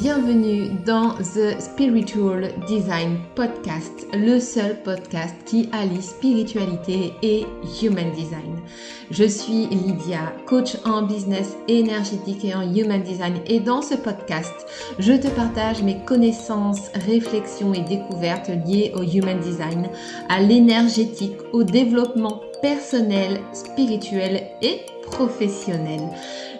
bienvenue 0.00 0.70
dans 0.86 1.10
The 1.10 1.60
Spiritual 1.60 2.52
Design 2.66 3.18
Podcast, 3.34 4.06
le 4.14 4.40
seul 4.40 4.82
podcast 4.82 5.34
qui 5.44 5.68
allie 5.72 6.00
spiritualité 6.00 7.12
et 7.22 7.44
human 7.82 8.10
design. 8.12 8.62
Je 9.10 9.24
suis 9.24 9.66
Lydia, 9.66 10.32
coach 10.46 10.78
en 10.86 11.02
business 11.02 11.54
énergétique 11.68 12.46
et 12.46 12.54
en 12.54 12.62
human 12.74 13.02
design 13.02 13.40
et 13.46 13.60
dans 13.60 13.82
ce 13.82 13.94
podcast, 13.94 14.54
je 14.98 15.12
te 15.12 15.28
partage 15.28 15.82
mes 15.82 15.98
connaissances, 16.06 16.88
réflexions 17.06 17.74
et 17.74 17.82
découvertes 17.82 18.50
liées 18.66 18.92
au 18.96 19.02
human 19.02 19.38
design, 19.40 19.90
à 20.30 20.40
l'énergétique, 20.40 21.36
au 21.52 21.62
développement 21.62 22.40
personnel, 22.62 23.40
spirituel 23.52 24.44
et 24.62 24.80
professionnel. 25.02 26.00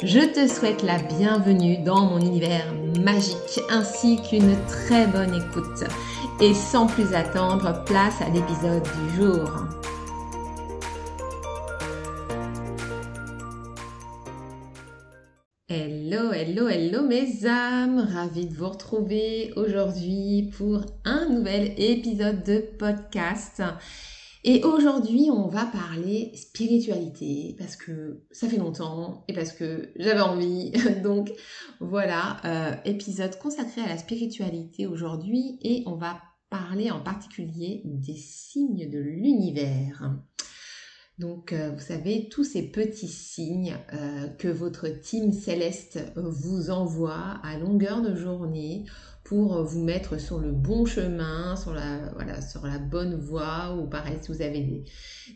Je 0.03 0.21
te 0.21 0.47
souhaite 0.47 0.83
la 0.83 0.99
bienvenue 0.99 1.79
dans 1.79 2.07
mon 2.07 2.21
univers 2.21 2.65
magique 3.01 3.61
ainsi 3.71 4.21
qu'une 4.23 4.57
très 4.67 5.07
bonne 5.07 5.35
écoute. 5.35 5.85
Et 6.41 6.55
sans 6.55 6.87
plus 6.87 7.15
attendre, 7.15 7.85
place 7.85 8.21
à 8.21 8.29
l'épisode 8.31 8.83
du 8.83 9.17
jour. 9.17 9.51
Hello, 15.69 16.33
hello, 16.33 16.69
hello 16.69 17.03
mes 17.03 17.47
âmes, 17.47 18.09
ravie 18.13 18.47
de 18.47 18.55
vous 18.57 18.69
retrouver 18.69 19.53
aujourd'hui 19.55 20.51
pour 20.57 20.81
un 21.05 21.29
nouvel 21.29 21.75
épisode 21.77 22.43
de 22.43 22.59
podcast. 22.79 23.63
Et 24.43 24.65
aujourd'hui, 24.65 25.29
on 25.31 25.49
va 25.49 25.67
parler 25.67 26.33
spiritualité 26.35 27.55
parce 27.59 27.77
que 27.77 28.23
ça 28.31 28.49
fait 28.49 28.57
longtemps 28.57 29.23
et 29.29 29.35
parce 29.35 29.53
que 29.53 29.91
j'avais 29.97 30.21
envie. 30.21 30.73
Donc 31.03 31.33
voilà, 31.79 32.39
euh, 32.45 32.75
épisode 32.87 33.39
consacré 33.39 33.83
à 33.83 33.89
la 33.89 33.99
spiritualité 33.99 34.87
aujourd'hui 34.87 35.59
et 35.61 35.83
on 35.87 35.97
va 35.97 36.23
parler 36.49 36.91
en 36.91 37.01
particulier 37.01 37.83
des 37.85 38.17
signes 38.17 38.89
de 38.89 38.99
l'univers. 38.99 40.11
Donc, 41.19 41.53
euh, 41.53 41.71
vous 41.73 41.81
savez, 41.81 42.31
tous 42.31 42.45
ces 42.45 42.63
petits 42.63 43.07
signes 43.07 43.77
euh, 43.93 44.29
que 44.39 44.49
votre 44.49 44.89
team 44.89 45.33
céleste 45.33 45.99
vous 46.17 46.71
envoie 46.71 47.39
à 47.43 47.59
longueur 47.59 48.01
de 48.01 48.15
journée 48.15 48.87
pour 49.31 49.63
vous 49.63 49.85
mettre 49.85 50.21
sur 50.21 50.41
le 50.41 50.51
bon 50.51 50.87
chemin, 50.87 51.55
sur 51.55 51.73
la, 51.73 52.11
voilà, 52.15 52.43
sur 52.43 52.67
la 52.67 52.79
bonne 52.79 53.15
voie, 53.15 53.77
ou 53.77 53.87
pareil, 53.87 54.19
si 54.21 54.33
vous 54.33 54.43
avez 54.43 54.85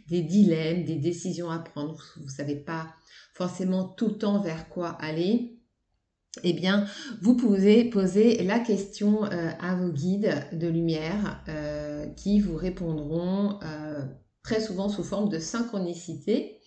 des, 0.08 0.22
dilemmes, 0.22 0.82
des 0.82 0.96
décisions 0.96 1.48
à 1.48 1.60
prendre, 1.60 2.02
vous 2.16 2.24
ne 2.24 2.28
savez 2.28 2.56
pas 2.56 2.88
forcément 3.34 3.84
tout 3.84 4.08
le 4.08 4.18
temps 4.18 4.42
vers 4.42 4.68
quoi 4.68 4.88
aller, 5.00 5.60
eh 6.42 6.52
bien, 6.54 6.86
vous 7.22 7.36
pouvez 7.36 7.84
poser 7.84 8.42
la 8.42 8.58
question 8.58 9.26
euh, 9.26 9.50
à 9.60 9.76
vos 9.76 9.92
guides 9.92 10.44
de 10.50 10.66
lumière 10.66 11.44
euh, 11.46 12.08
qui 12.16 12.40
vous 12.40 12.56
répondront 12.56 13.60
euh, 13.62 14.04
très 14.42 14.60
souvent 14.60 14.88
sous 14.88 15.04
forme 15.04 15.28
de 15.28 15.38
synchronicité. 15.38 16.58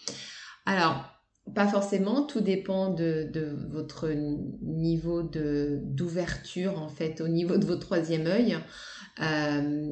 Alors, 0.66 1.17
pas 1.54 1.68
forcément, 1.68 2.24
tout 2.24 2.42
dépend 2.42 2.94
de, 2.94 3.30
votre 3.70 4.10
niveau 4.62 5.24
d'ouverture 5.24 6.82
en 6.82 6.90
fait, 6.90 7.22
au 7.22 7.28
niveau 7.28 7.58
de 7.58 7.66
votre 7.66 7.82
troisième 7.82 8.28
œil. 8.28 8.58
Euh, 9.20 9.90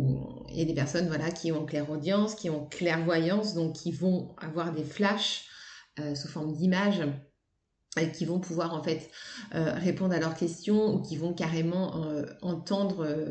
il 0.50 0.60
y 0.60 0.62
a 0.62 0.66
des 0.66 0.74
personnes 0.76 1.08
voilà, 1.08 1.32
qui 1.32 1.52
ont 1.52 1.66
clairaudience, 1.66 2.36
qui 2.36 2.50
ont 2.50 2.66
clairvoyance, 2.66 3.56
donc 3.56 3.74
qui 3.74 3.92
vont 3.92 4.36
avoir 4.38 4.74
des 4.74 4.84
flashs 4.84 5.46
euh, 6.00 6.14
sous 6.14 6.28
forme 6.28 6.54
d'images 6.54 7.02
qui 8.04 8.26
vont 8.26 8.40
pouvoir 8.40 8.74
en 8.74 8.84
fait 8.84 9.10
euh, 9.54 9.72
répondre 9.76 10.14
à 10.14 10.20
leurs 10.20 10.36
questions 10.36 10.96
ou 10.96 11.02
qui 11.02 11.16
vont 11.16 11.34
carrément 11.34 12.04
euh, 12.04 12.26
entendre 12.42 13.06
euh, 13.06 13.26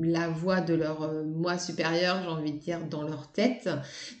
la 0.00 0.28
voix 0.28 0.60
de 0.60 0.74
leur 0.74 1.08
moi 1.24 1.58
supérieur, 1.58 2.18
j'ai 2.22 2.28
envie 2.28 2.52
de 2.52 2.58
dire, 2.58 2.80
dans 2.88 3.02
leur 3.02 3.30
tête. 3.30 3.68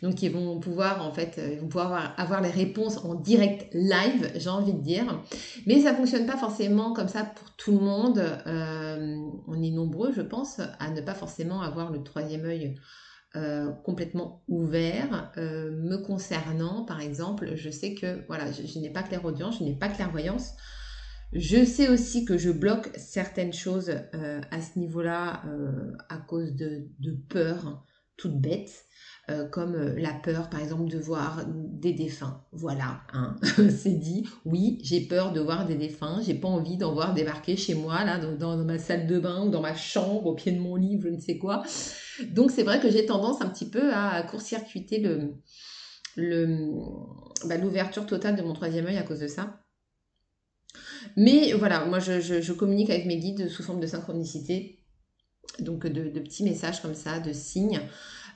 Donc 0.02 0.22
ils 0.22 0.30
vont 0.30 0.60
pouvoir 0.60 1.04
en 1.04 1.12
fait, 1.12 1.40
pouvoir 1.68 2.14
avoir, 2.16 2.40
les 2.40 2.50
réponses 2.50 2.98
en 2.98 3.14
direct 3.14 3.68
live, 3.72 4.30
j'ai 4.36 4.50
envie 4.50 4.74
de 4.74 4.80
dire. 4.80 5.22
Mais 5.66 5.80
ça 5.80 5.94
fonctionne 5.94 6.26
pas 6.26 6.36
forcément 6.36 6.92
comme 6.92 7.08
ça 7.08 7.24
pour 7.24 7.50
tout 7.56 7.72
le 7.72 7.78
monde. 7.78 8.22
on 8.46 9.62
est 9.62 9.70
nombreux, 9.70 10.12
je 10.12 10.22
pense, 10.22 10.60
à 10.78 10.90
ne 10.90 11.00
pas 11.00 11.14
forcément 11.14 11.62
avoir 11.62 11.90
le 11.90 12.02
troisième 12.02 12.44
œil 12.44 12.74
euh, 13.34 13.72
complètement 13.84 14.42
ouvert. 14.46 15.32
Euh, 15.38 15.70
me 15.70 15.96
concernant, 15.96 16.84
par 16.84 17.00
exemple, 17.00 17.54
je 17.54 17.70
sais 17.70 17.94
que 17.94 18.24
voilà, 18.26 18.52
je, 18.52 18.78
n'ai 18.78 18.90
pas 18.90 19.02
clairaudience, 19.02 19.58
je 19.58 19.64
n'ai 19.64 19.74
pas 19.74 19.88
clairvoyance. 19.88 20.52
Je 21.32 21.64
sais 21.64 21.88
aussi 21.88 22.26
que 22.26 22.36
je 22.36 22.50
bloque 22.50 22.90
certaines 22.96 23.54
choses 23.54 23.90
euh, 24.14 24.40
à 24.50 24.60
ce 24.60 24.78
niveau-là 24.78 25.44
à 26.10 26.18
cause 26.18 26.54
de, 26.54 26.88
de 26.98 27.12
peur 27.30 27.86
toute 28.18 28.38
bête. 28.38 28.84
Euh, 29.32 29.48
comme 29.48 29.74
euh, 29.74 29.94
la 29.98 30.12
peur, 30.12 30.50
par 30.50 30.60
exemple, 30.60 30.88
de 30.88 30.98
voir 30.98 31.44
des 31.46 31.92
défunts. 31.92 32.42
Voilà, 32.52 33.00
hein. 33.12 33.36
c'est 33.42 33.98
dit. 33.98 34.28
Oui, 34.44 34.78
j'ai 34.82 35.00
peur 35.00 35.32
de 35.32 35.40
voir 35.40 35.66
des 35.66 35.74
défunts. 35.74 36.20
J'ai 36.24 36.34
pas 36.34 36.48
envie 36.48 36.76
d'en 36.76 36.92
voir 36.92 37.14
débarquer 37.14 37.56
chez 37.56 37.74
moi, 37.74 38.04
là, 38.04 38.18
dans, 38.18 38.56
ma 38.58 38.78
salle 38.78 39.06
de 39.06 39.18
bain 39.18 39.46
ou 39.46 39.50
dans 39.50 39.60
ma 39.60 39.74
chambre, 39.74 40.26
au 40.26 40.34
pied 40.34 40.52
de 40.52 40.60
mon 40.60 40.76
livre, 40.76 41.02
je 41.04 41.08
ne 41.08 41.18
sais 41.18 41.38
quoi. 41.38 41.62
Donc, 42.30 42.50
c'est 42.50 42.62
vrai 42.62 42.80
que 42.80 42.90
j'ai 42.90 43.06
tendance 43.06 43.40
un 43.40 43.48
petit 43.48 43.68
peu 43.68 43.92
à 43.92 44.22
court-circuiter 44.22 44.98
le, 46.16 46.70
bah, 47.46 47.56
l'ouverture 47.56 48.06
totale 48.06 48.36
de 48.36 48.42
mon 48.42 48.52
troisième 48.52 48.86
œil 48.86 48.98
à 48.98 49.02
cause 49.02 49.20
de 49.20 49.28
ça. 49.28 49.60
Mais 51.16 51.52
voilà, 51.52 51.84
moi 51.84 51.98
je, 51.98 52.52
communique 52.52 52.90
avec 52.90 53.06
mes 53.06 53.18
guides 53.18 53.48
sous 53.48 53.62
forme 53.62 53.80
de 53.80 53.86
synchronicité, 53.86 54.78
donc 55.58 55.86
de 55.86 56.20
petits 56.20 56.44
messages 56.44 56.80
comme 56.80 56.94
ça, 56.94 57.18
de 57.18 57.32
signes. 57.32 57.80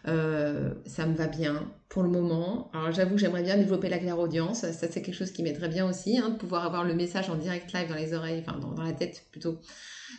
Euh, 0.08 0.74
ça 0.86 1.06
me 1.06 1.14
va 1.14 1.26
bien 1.26 1.72
pour 1.88 2.02
le 2.02 2.08
moment. 2.08 2.70
Alors 2.72 2.92
j'avoue 2.92 3.12
que 3.12 3.20
j'aimerais 3.20 3.42
bien 3.42 3.56
développer 3.56 3.88
la 3.88 3.98
claire-audience. 3.98 4.60
Ça, 4.60 4.72
c'est 4.72 5.02
quelque 5.02 5.14
chose 5.14 5.32
qui 5.32 5.42
m'aiderait 5.42 5.68
bien 5.68 5.88
aussi, 5.88 6.18
hein, 6.18 6.30
de 6.30 6.36
pouvoir 6.36 6.64
avoir 6.64 6.84
le 6.84 6.94
message 6.94 7.30
en 7.30 7.36
direct 7.36 7.72
live 7.72 7.88
dans 7.88 7.94
les 7.94 8.14
oreilles, 8.14 8.42
enfin 8.46 8.58
dans, 8.58 8.82
la 8.82 8.92
tête 8.92 9.26
plutôt. 9.30 9.58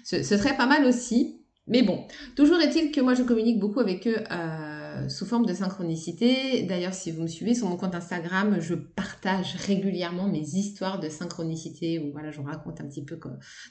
Ce, 0.03 0.21
serait 0.23 0.57
pas 0.57 0.65
mal 0.65 0.85
aussi. 0.85 1.41
Mais 1.67 1.83
bon, 1.83 2.05
toujours 2.35 2.59
est-il 2.61 2.91
que 2.91 3.01
moi 3.01 3.13
je 3.13 3.23
communique 3.23 3.59
beaucoup 3.59 3.81
avec 3.81 4.07
eux 4.07 4.23
euh, 4.31 5.09
sous 5.09 5.25
forme 5.25 5.45
de 5.45 5.53
synchronicité. 5.53 6.63
D'ailleurs, 6.63 6.93
si 6.93 7.11
vous 7.11 7.23
me 7.23 7.27
suivez 7.27 7.53
sur 7.55 7.67
mon 7.67 7.75
compte 7.75 7.93
Instagram, 7.93 8.57
je 8.61 8.73
partage 8.73 9.55
régulièrement 9.55 10.27
mes 10.27 10.39
histoires 10.39 10.99
de 10.99 11.09
synchronicité 11.09 11.99
où 11.99 12.11
voilà, 12.13 12.31
je 12.31 12.39
raconte 12.39 12.79
un 12.79 12.87
petit 12.87 13.03
peu 13.03 13.19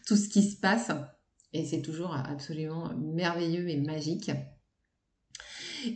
tout 0.06 0.16
ce 0.16 0.28
qui 0.28 0.42
se 0.42 0.56
passe. 0.60 0.90
Et 1.54 1.64
c'est 1.64 1.80
toujours 1.80 2.14
absolument 2.14 2.92
merveilleux 2.98 3.68
et 3.68 3.78
magique. 3.78 4.30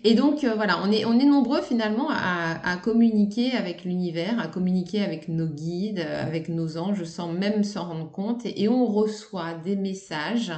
Et 0.05 0.15
donc 0.15 0.45
euh, 0.45 0.55
voilà, 0.55 0.83
on 0.83 0.91
est, 0.91 1.25
nombreux 1.25 1.63
finalement 1.63 2.09
à, 2.11 2.77
communiquer 2.83 3.53
avec 3.53 3.85
l'univers, 3.85 4.39
à 4.39 4.49
communiquer 4.49 5.03
avec 5.03 5.29
nos 5.29 5.47
guides, 5.47 6.01
euh, 6.01 6.23
avec 6.23 6.49
nos 6.49 6.77
anges, 6.77 7.05
sans 7.05 7.33
même 7.33 7.65
s'en 7.65 7.89
rendre 7.89 8.11
compte. 8.11 8.47
Et, 8.47 8.69
on 8.69 8.87
reçoit 8.87 9.55
des 9.55 9.77
messages, 9.77 10.53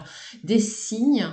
des 0.44 0.58
signes 0.58 1.26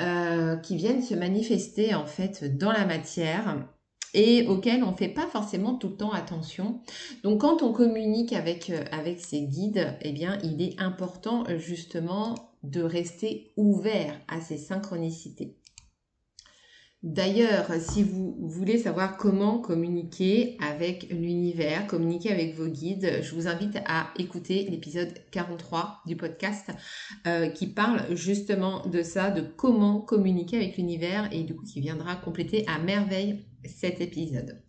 euh, 0.00 0.56
qui 0.56 0.76
viennent 0.76 1.02
se 1.02 1.14
manifester 1.14 1.94
en 1.94 2.06
fait 2.06 2.56
dans 2.56 2.72
la 2.72 2.86
matière 2.86 3.66
et 4.14 4.46
auxquels 4.46 4.84
on 4.84 4.92
ne 4.92 4.96
fait 4.96 5.08
pas 5.08 5.26
forcément 5.26 5.74
tout 5.74 5.88
le 5.88 5.96
temps 5.96 6.12
attention. 6.12 6.80
Donc 7.24 7.40
quand 7.40 7.62
on 7.62 7.72
communique 7.72 8.32
avec, 8.32 8.70
avec 8.92 9.20
ces 9.20 9.42
guides, 9.42 9.96
eh 10.02 10.12
bien 10.12 10.38
il 10.44 10.62
est 10.62 10.80
important 10.80 11.44
justement 11.58 12.34
de 12.62 12.82
rester 12.82 13.52
ouvert 13.56 14.20
à 14.28 14.40
ces 14.40 14.58
synchronicités. 14.58 15.56
D'ailleurs, 17.02 17.66
si 17.80 18.04
vous 18.04 18.36
voulez 18.38 18.78
savoir 18.78 19.16
comment 19.16 19.58
communiquer 19.58 20.56
avec 20.60 21.08
l'univers, 21.10 21.88
communiquer 21.88 22.30
avec 22.30 22.54
vos 22.54 22.68
guides, 22.68 23.18
je 23.22 23.34
vous 23.34 23.48
invite 23.48 23.78
à 23.86 24.10
écouter 24.20 24.68
l'épisode 24.70 25.12
43 25.32 26.02
du 26.06 26.14
podcast 26.14 26.70
euh, 27.26 27.48
qui 27.48 27.66
parle 27.66 28.14
justement 28.14 28.86
de 28.86 29.02
ça, 29.02 29.32
de 29.32 29.40
comment 29.40 30.00
communiquer 30.00 30.58
avec 30.58 30.76
l'univers 30.76 31.28
et 31.32 31.42
du 31.42 31.56
coup 31.56 31.64
qui 31.64 31.80
viendra 31.80 32.14
compléter 32.14 32.64
à 32.68 32.78
merveille 32.78 33.46
cet 33.64 34.00
épisode. 34.00 34.62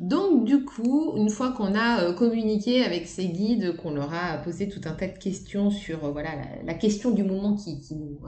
Donc 0.00 0.44
du 0.44 0.64
coup, 0.64 1.12
une 1.16 1.30
fois 1.30 1.52
qu'on 1.52 1.76
a 1.76 2.02
euh, 2.02 2.12
communiqué 2.14 2.82
avec 2.82 3.06
ces 3.06 3.28
guides, 3.28 3.76
qu'on 3.76 3.92
leur 3.92 4.12
a 4.12 4.38
posé 4.38 4.68
tout 4.68 4.80
un 4.86 4.92
tas 4.92 5.06
de 5.06 5.18
questions 5.18 5.70
sur 5.70 6.04
euh, 6.04 6.10
voilà 6.10 6.30
la, 6.64 6.74
question 6.74 7.12
du 7.12 7.22
moment 7.22 7.54
qui, 7.54 7.78
nous 7.94 8.18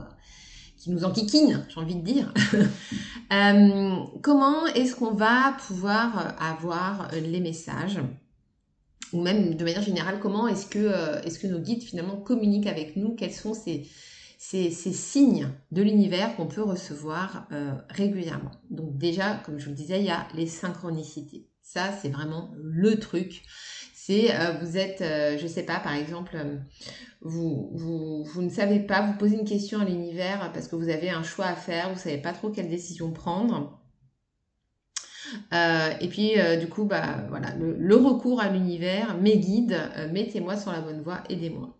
qui 0.86 0.92
nous 0.92 1.04
enquiquine, 1.04 1.66
j'ai 1.68 1.80
envie 1.80 1.96
de 1.96 2.04
dire. 2.04 2.32
Euh, 3.32 3.96
comment 4.22 4.66
est-ce 4.66 4.94
qu'on 4.94 5.12
va 5.12 5.56
pouvoir 5.66 6.40
avoir 6.40 7.10
les 7.12 7.40
messages? 7.40 7.98
Ou 9.12 9.20
même 9.20 9.56
de 9.56 9.64
manière 9.64 9.82
générale, 9.82 10.20
comment 10.20 10.46
est-ce 10.46 10.66
que, 10.66 10.78
euh, 10.78 11.20
est 11.22 11.36
que 11.36 11.48
nos 11.48 11.58
guides 11.58 11.82
finalement 11.82 12.14
communiquent 12.18 12.68
avec 12.68 12.94
nous? 12.94 13.16
Quels 13.16 13.32
sont 13.32 13.52
ces, 13.52 13.90
ces, 14.38 14.70
signes 14.70 15.48
de 15.72 15.82
l'univers 15.82 16.36
qu'on 16.36 16.46
peut 16.46 16.62
recevoir 16.62 17.48
euh, 17.50 17.72
régulièrement? 17.88 18.52
Donc 18.70 18.96
déjà, 18.96 19.42
comme 19.44 19.58
je 19.58 19.64
vous 19.64 19.70
le 19.70 19.76
disais, 19.76 19.98
il 19.98 20.06
y 20.06 20.10
a 20.10 20.28
les 20.36 20.46
synchronicités. 20.46 21.48
Ça, 21.62 21.90
c'est 22.00 22.10
vraiment 22.10 22.52
le 22.62 23.00
truc 23.00 23.42
C'est 24.06 24.30
vous 24.60 24.76
êtes, 24.76 25.02
je 25.02 25.46
sais 25.48 25.64
pas, 25.64 25.80
par 25.80 25.94
exemple, 25.94 26.36
vous, 27.22 27.70
vous, 27.72 28.22
vous, 28.22 28.42
ne 28.42 28.48
savez 28.48 28.78
pas, 28.78 29.00
vous 29.00 29.18
posez 29.18 29.34
une 29.34 29.44
question 29.44 29.80
à 29.80 29.84
l'univers 29.84 30.52
parce 30.52 30.68
que 30.68 30.76
vous 30.76 30.90
avez 30.90 31.10
un 31.10 31.24
choix 31.24 31.46
à 31.46 31.56
faire, 31.56 31.92
vous 31.92 31.98
savez 31.98 32.18
pas 32.18 32.32
trop 32.32 32.50
quelle 32.50 32.68
décision 32.68 33.10
prendre. 33.10 33.80
Euh, 35.52 35.90
et 36.00 36.08
puis, 36.08 36.38
euh, 36.38 36.56
du 36.56 36.68
coup, 36.68 36.84
bah, 36.84 37.24
voilà, 37.28 37.54
le, 37.56 37.96
recours 37.96 38.40
à 38.40 38.48
l'univers, 38.48 39.16
mes 39.16 39.38
guides, 39.38 39.78
euh, 39.96 40.10
mettez-moi 40.12 40.56
sur 40.56 40.72
la 40.72 40.80
bonne 40.80 41.02
voie, 41.02 41.22
aidez-moi. 41.28 41.76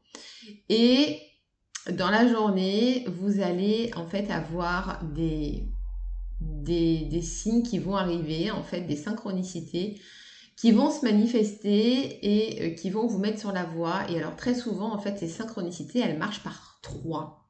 Et 0.69 1.21
dans 1.93 2.11
la 2.11 2.27
journée, 2.27 3.05
vous 3.09 3.41
allez 3.41 3.91
en 3.97 4.07
fait 4.07 4.31
avoir 4.31 5.05
des, 5.15 5.69
des, 6.41 7.05
des, 7.05 7.23
signes 7.23 7.63
qui 7.63 7.79
vont 7.79 7.97
arriver, 7.97 8.51
en 8.51 8.63
fait, 8.63 8.83
des 8.83 8.97
synchronicités 8.97 10.01
qui 10.57 10.73
vont 10.73 10.91
se 10.91 11.05
manifester 11.05 12.65
et 12.67 12.75
qui 12.75 12.91
vont 12.91 13.07
vous 13.07 13.19
mettre 13.19 13.39
sur 13.39 13.53
la 13.53 13.65
voie. 13.65 14.11
Et 14.11 14.19
alors, 14.19 14.37
très 14.37 14.55
souvent, 14.55 14.93
en 14.93 14.99
fait, 14.99 15.19
ces 15.19 15.29
synchronicités, 15.29 16.01
elles 16.01 16.19
marchent 16.19 16.43
par 16.43 16.79
trois. 16.83 17.47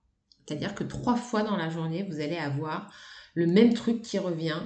C'est-à-dire 0.47 0.75
que 0.75 0.85
trois 0.85 1.15
fois 1.15 1.43
dans 1.43 1.57
la 1.57 1.71
journée, 1.71 2.03
vous 2.11 2.21
allez 2.21 2.37
avoir 2.37 2.93
le 3.35 3.47
même 3.47 3.75
truc 3.75 4.03
qui 4.03 4.19
revient 4.19 4.61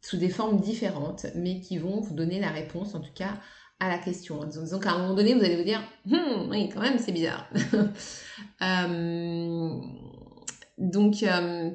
sous 0.00 0.16
des 0.16 0.28
formes 0.28 0.60
différentes, 0.60 1.26
mais 1.34 1.60
qui 1.60 1.78
vont 1.78 2.00
vous 2.00 2.14
donner 2.14 2.40
la 2.40 2.50
réponse, 2.50 2.94
en 2.94 3.00
tout 3.00 3.12
cas, 3.14 3.40
à 3.80 3.88
la 3.88 3.98
question. 3.98 4.44
Disons 4.44 4.78
qu'à 4.78 4.92
un 4.92 4.98
moment 4.98 5.14
donné, 5.14 5.34
vous 5.34 5.44
allez 5.44 5.56
vous 5.56 5.64
dire, 5.64 5.82
hum, 6.10 6.50
oui, 6.50 6.68
quand 6.72 6.80
même, 6.80 6.98
c'est 6.98 7.12
bizarre. 7.12 7.48
Euh, 8.62 9.80
donc, 10.78 11.22
euh, 11.24 11.70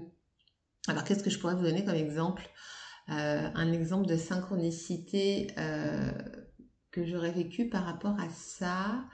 alors 0.88 1.04
qu'est-ce 1.04 1.22
que 1.22 1.30
je 1.30 1.38
pourrais 1.38 1.56
vous 1.56 1.64
donner 1.64 1.84
comme 1.84 1.96
exemple? 1.96 2.44
euh, 2.44 2.87
Un 3.08 3.72
exemple 3.72 4.06
de 4.06 4.18
synchronicité 4.18 5.48
que 6.92 7.06
j'aurais 7.06 7.32
vécu 7.32 7.70
par 7.70 7.86
rapport 7.86 8.20
à 8.20 8.30
ça. 8.30 9.06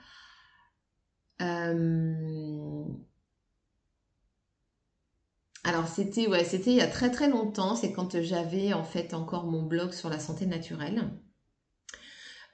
Alors 5.64 5.88
c'était 5.88 6.28
ouais, 6.28 6.44
c'était 6.44 6.72
il 6.72 6.76
y 6.76 6.82
a 6.82 6.86
très 6.86 7.10
très 7.10 7.28
longtemps, 7.28 7.74
c'est 7.74 7.92
quand 7.92 8.20
j'avais 8.20 8.74
en 8.74 8.84
fait 8.84 9.14
encore 9.14 9.46
mon 9.46 9.62
blog 9.62 9.92
sur 9.92 10.10
la 10.10 10.18
santé 10.18 10.44
naturelle. 10.44 11.10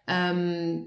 Euh, 0.08 0.78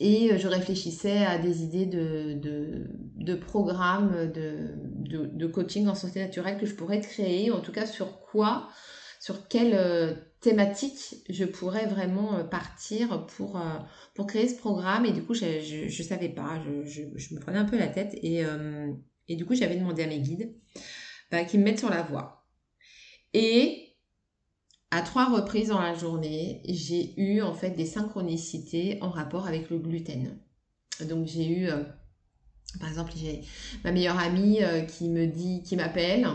et 0.00 0.36
je 0.36 0.48
réfléchissais 0.48 1.24
à 1.24 1.38
des 1.38 1.62
idées 1.62 1.86
de, 1.86 3.34
programmes 3.36 4.32
de, 4.32 5.46
coaching 5.46 5.86
en 5.86 5.94
santé 5.94 6.20
naturelle 6.20 6.58
que 6.58 6.66
je 6.66 6.74
pourrais 6.74 7.00
créer, 7.00 7.52
en 7.52 7.60
tout 7.60 7.72
cas 7.72 7.86
sur 7.86 8.20
quoi, 8.20 8.68
sur 9.20 9.48
quelle 9.48 9.74
euh, 9.74 10.14
thématique 10.40 11.16
je 11.28 11.44
pourrais 11.44 11.86
vraiment 11.86 12.36
euh, 12.36 12.44
partir 12.44 13.26
pour, 13.26 13.60
pour 14.14 14.26
créer 14.26 14.48
ce 14.48 14.56
programme. 14.56 15.06
Et 15.06 15.12
du 15.12 15.22
coup, 15.22 15.34
je 15.34 15.84
ne 15.84 16.04
savais 16.04 16.28
pas, 16.28 16.62
je, 16.84 17.34
me 17.34 17.40
prenais 17.40 17.58
un 17.58 17.64
peu 17.64 17.78
la 17.78 17.88
tête 17.88 18.16
et, 18.22 18.44
du 19.28 19.44
coup, 19.44 19.54
j'avais 19.54 19.76
demandé 19.76 20.02
à 20.02 20.06
mes 20.06 20.20
guides 20.20 20.54
bah, 21.30 21.44
qui 21.44 21.58
me 21.58 21.64
mettent 21.64 21.80
sur 21.80 21.90
la 21.90 22.02
voie. 22.02 22.46
Et 23.34 23.88
à 24.90 25.02
trois 25.02 25.28
reprises 25.28 25.68
dans 25.68 25.80
la 25.80 25.94
journée, 25.94 26.62
j'ai 26.66 27.20
eu 27.20 27.42
en 27.42 27.52
fait 27.52 27.70
des 27.70 27.84
synchronicités 27.84 28.98
en 29.02 29.10
rapport 29.10 29.46
avec 29.46 29.68
le 29.68 29.78
gluten. 29.78 30.38
Donc 31.06 31.26
j'ai 31.26 31.46
eu, 31.46 31.68
euh, 31.68 31.84
par 32.80 32.88
exemple, 32.88 33.12
j'ai 33.16 33.42
ma 33.84 33.92
meilleure 33.92 34.18
amie 34.18 34.62
euh, 34.62 34.82
qui 34.82 35.08
me 35.08 35.26
dit, 35.26 35.62
qui 35.62 35.76
m'appelle. 35.76 36.26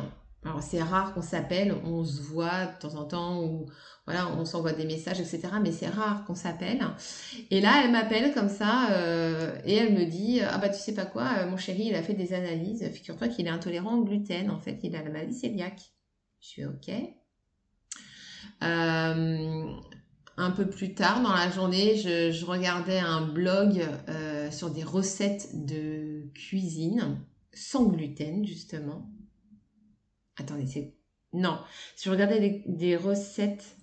Alors 0.46 0.62
c'est 0.62 0.82
rare 0.82 1.14
qu'on 1.14 1.22
s'appelle, 1.22 1.74
on 1.86 2.04
se 2.04 2.22
voit 2.22 2.66
de 2.66 2.80
temps 2.80 2.96
en 2.96 3.06
temps 3.06 3.44
ou 3.44 3.68
voilà, 4.06 4.28
on 4.36 4.44
s'envoie 4.44 4.74
des 4.74 4.86
messages, 4.86 5.22
etc. 5.22 5.48
Mais 5.62 5.72
c'est 5.72 5.88
rare 5.88 6.26
qu'on 6.26 6.36
s'appelle. 6.36 6.86
Et 7.50 7.62
là, 7.62 7.82
elle 7.84 7.92
m'appelle 7.92 8.34
comme 8.34 8.50
ça 8.50 8.92
euh, 8.92 9.58
et 9.64 9.76
elle 9.76 9.94
me 9.94 10.06
dit 10.06 10.42
ah 10.42 10.58
bah 10.58 10.68
tu 10.70 10.80
sais 10.80 10.94
pas 10.94 11.06
quoi, 11.06 11.30
euh, 11.40 11.50
mon 11.50 11.56
chéri 11.56 11.86
il 11.86 11.96
a 11.96 12.04
fait 12.04 12.14
des 12.14 12.34
analyses. 12.34 12.86
Figure-toi 12.92 13.30
qu'il 13.30 13.48
est 13.48 13.52
intolérant 13.52 13.96
au 13.96 14.04
gluten. 14.04 14.50
En 14.50 14.60
fait, 14.60 14.80
il 14.84 14.96
a 14.96 15.04
la 15.04 15.10
maladie 15.10 15.40
cœliaque. 15.40 15.82
Je 16.42 16.48
suis 16.48 16.66
ok. 16.66 16.92
Euh, 18.64 19.66
un 20.36 20.52
peu 20.52 20.68
plus 20.68 20.94
tard 20.94 21.22
dans 21.22 21.34
la 21.34 21.50
journée, 21.50 21.96
je, 21.96 22.46
regardais 22.46 23.00
un 23.00 23.22
blog 23.22 23.82
sur 24.52 24.72
des 24.72 24.84
recettes 24.84 25.66
de 25.66 26.30
cuisine 26.34 27.22
sans 27.54 27.86
gluten 27.86 28.46
justement. 28.46 29.10
Attendez, 30.38 30.66
c'est 30.68 30.94
non. 31.34 31.60
Si 31.96 32.06
je 32.06 32.12
regardais 32.12 32.64
des 32.68 32.96
recettes 32.96 33.76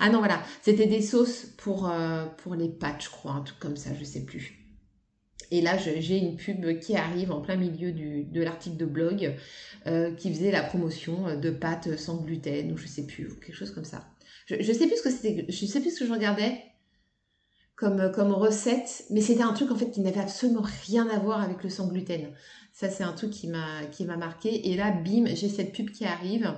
ah 0.00 0.10
non, 0.10 0.18
voilà, 0.18 0.42
c'était 0.62 0.86
des 0.86 1.02
sauces 1.02 1.46
pour, 1.58 1.90
euh, 1.90 2.26
pour 2.38 2.54
les 2.54 2.68
pâtes, 2.68 3.04
je 3.04 3.10
crois, 3.10 3.32
un 3.32 3.42
truc 3.42 3.58
comme 3.58 3.76
ça, 3.76 3.90
je 3.98 4.04
sais 4.04 4.24
plus. 4.24 4.60
Et 5.50 5.60
là, 5.60 5.76
j'ai 5.76 6.16
une 6.16 6.36
pub 6.36 6.78
qui 6.80 6.96
arrive 6.96 7.30
en 7.30 7.40
plein 7.40 7.56
milieu 7.56 7.92
de 7.92 8.42
l'article 8.42 8.76
de 8.76 8.86
blog 8.86 9.36
euh, 9.86 10.12
qui 10.14 10.32
faisait 10.32 10.50
la 10.50 10.62
promotion 10.62 11.38
de 11.38 11.50
pâtes 11.50 11.96
sans 11.96 12.16
gluten 12.16 12.72
ou 12.72 12.76
je 12.76 12.86
sais 12.86 13.06
plus, 13.06 13.30
ou 13.30 13.36
quelque 13.36 13.54
chose 13.54 13.70
comme 13.72 13.84
ça. 13.84 14.08
Je, 14.46 14.56
je 14.60 14.72
sais 14.72 14.86
plus 14.86 14.96
ce 14.96 15.02
que 15.02 15.10
c'était, 15.10 15.44
je 15.48 15.66
sais 15.66 15.80
plus 15.80 15.90
ce 15.90 16.00
que 16.00 16.06
je 16.06 16.12
regardais 16.12 16.56
comme, 17.76 18.10
comme 18.12 18.32
recette, 18.32 19.04
mais 19.10 19.20
c'était 19.20 19.42
un 19.42 19.52
truc 19.52 19.70
en 19.70 19.76
fait 19.76 19.90
qui 19.90 20.00
n'avait 20.00 20.20
absolument 20.20 20.64
rien 20.86 21.08
à 21.08 21.18
voir 21.18 21.42
avec 21.42 21.62
le 21.62 21.70
sans 21.70 21.88
gluten. 21.88 22.32
Ça, 22.76 22.90
c'est 22.90 23.04
un 23.04 23.12
truc 23.12 23.30
qui 23.30 23.46
m'a 23.46 24.16
marqué. 24.16 24.72
Et 24.72 24.76
là, 24.76 24.90
bim, 24.90 25.26
j'ai 25.32 25.48
cette 25.48 25.72
pub 25.72 25.90
qui 25.90 26.04
arrive 26.04 26.52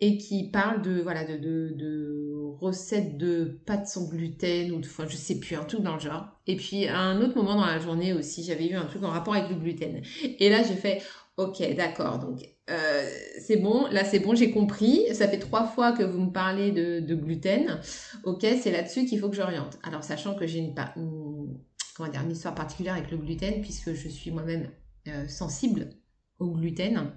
et 0.00 0.16
qui 0.16 0.48
parle 0.48 0.80
de 0.80 1.00
voilà 1.00 1.24
de, 1.24 1.36
de, 1.36 2.32
recettes 2.60 3.18
de 3.18 3.58
pâtes 3.66 3.88
sans 3.88 4.08
gluten 4.08 4.70
ou 4.70 4.78
de 4.78 4.86
enfin, 4.86 5.06
je 5.08 5.16
sais 5.16 5.40
plus 5.40 5.56
un 5.56 5.64
truc 5.64 5.82
dans 5.82 5.94
le 5.94 6.00
genre. 6.00 6.28
Et 6.46 6.54
puis 6.54 6.86
à 6.86 7.00
un 7.00 7.20
autre 7.20 7.34
moment 7.34 7.56
dans 7.56 7.66
la 7.66 7.80
journée 7.80 8.12
aussi, 8.12 8.44
j'avais 8.44 8.68
eu 8.68 8.74
un 8.74 8.84
truc 8.84 9.02
en 9.02 9.08
rapport 9.08 9.34
avec 9.34 9.50
le 9.50 9.56
gluten. 9.56 10.02
Et 10.22 10.50
là, 10.50 10.62
j'ai 10.62 10.76
fait 10.76 11.02
ok, 11.36 11.74
d'accord. 11.74 12.20
Donc 12.20 12.48
euh, 12.70 13.10
c'est 13.40 13.56
bon, 13.56 13.88
là 13.90 14.04
c'est 14.04 14.20
bon, 14.20 14.36
j'ai 14.36 14.52
compris. 14.52 15.12
Ça 15.12 15.26
fait 15.26 15.40
trois 15.40 15.66
fois 15.66 15.90
que 15.90 16.04
vous 16.04 16.20
me 16.20 16.30
parlez 16.30 16.70
de, 16.70 17.00
de 17.00 17.14
gluten. 17.16 17.80
Ok, 18.22 18.42
c'est 18.42 18.70
là-dessus 18.70 19.04
qu'il 19.04 19.18
faut 19.18 19.28
que 19.28 19.34
j'oriente. 19.36 19.80
Alors 19.82 20.04
sachant 20.04 20.36
que 20.36 20.46
j'ai 20.46 20.60
une, 20.60 20.76
comment 21.96 22.08
dire, 22.08 22.22
une 22.22 22.30
histoire 22.30 22.54
particulière 22.54 22.94
avec 22.94 23.10
le 23.10 23.16
gluten 23.16 23.60
puisque 23.62 23.94
je 23.94 24.08
suis 24.08 24.30
moi-même 24.30 24.70
euh, 25.08 25.26
sensible 25.28 25.88
au 26.38 26.50
gluten. 26.50 27.10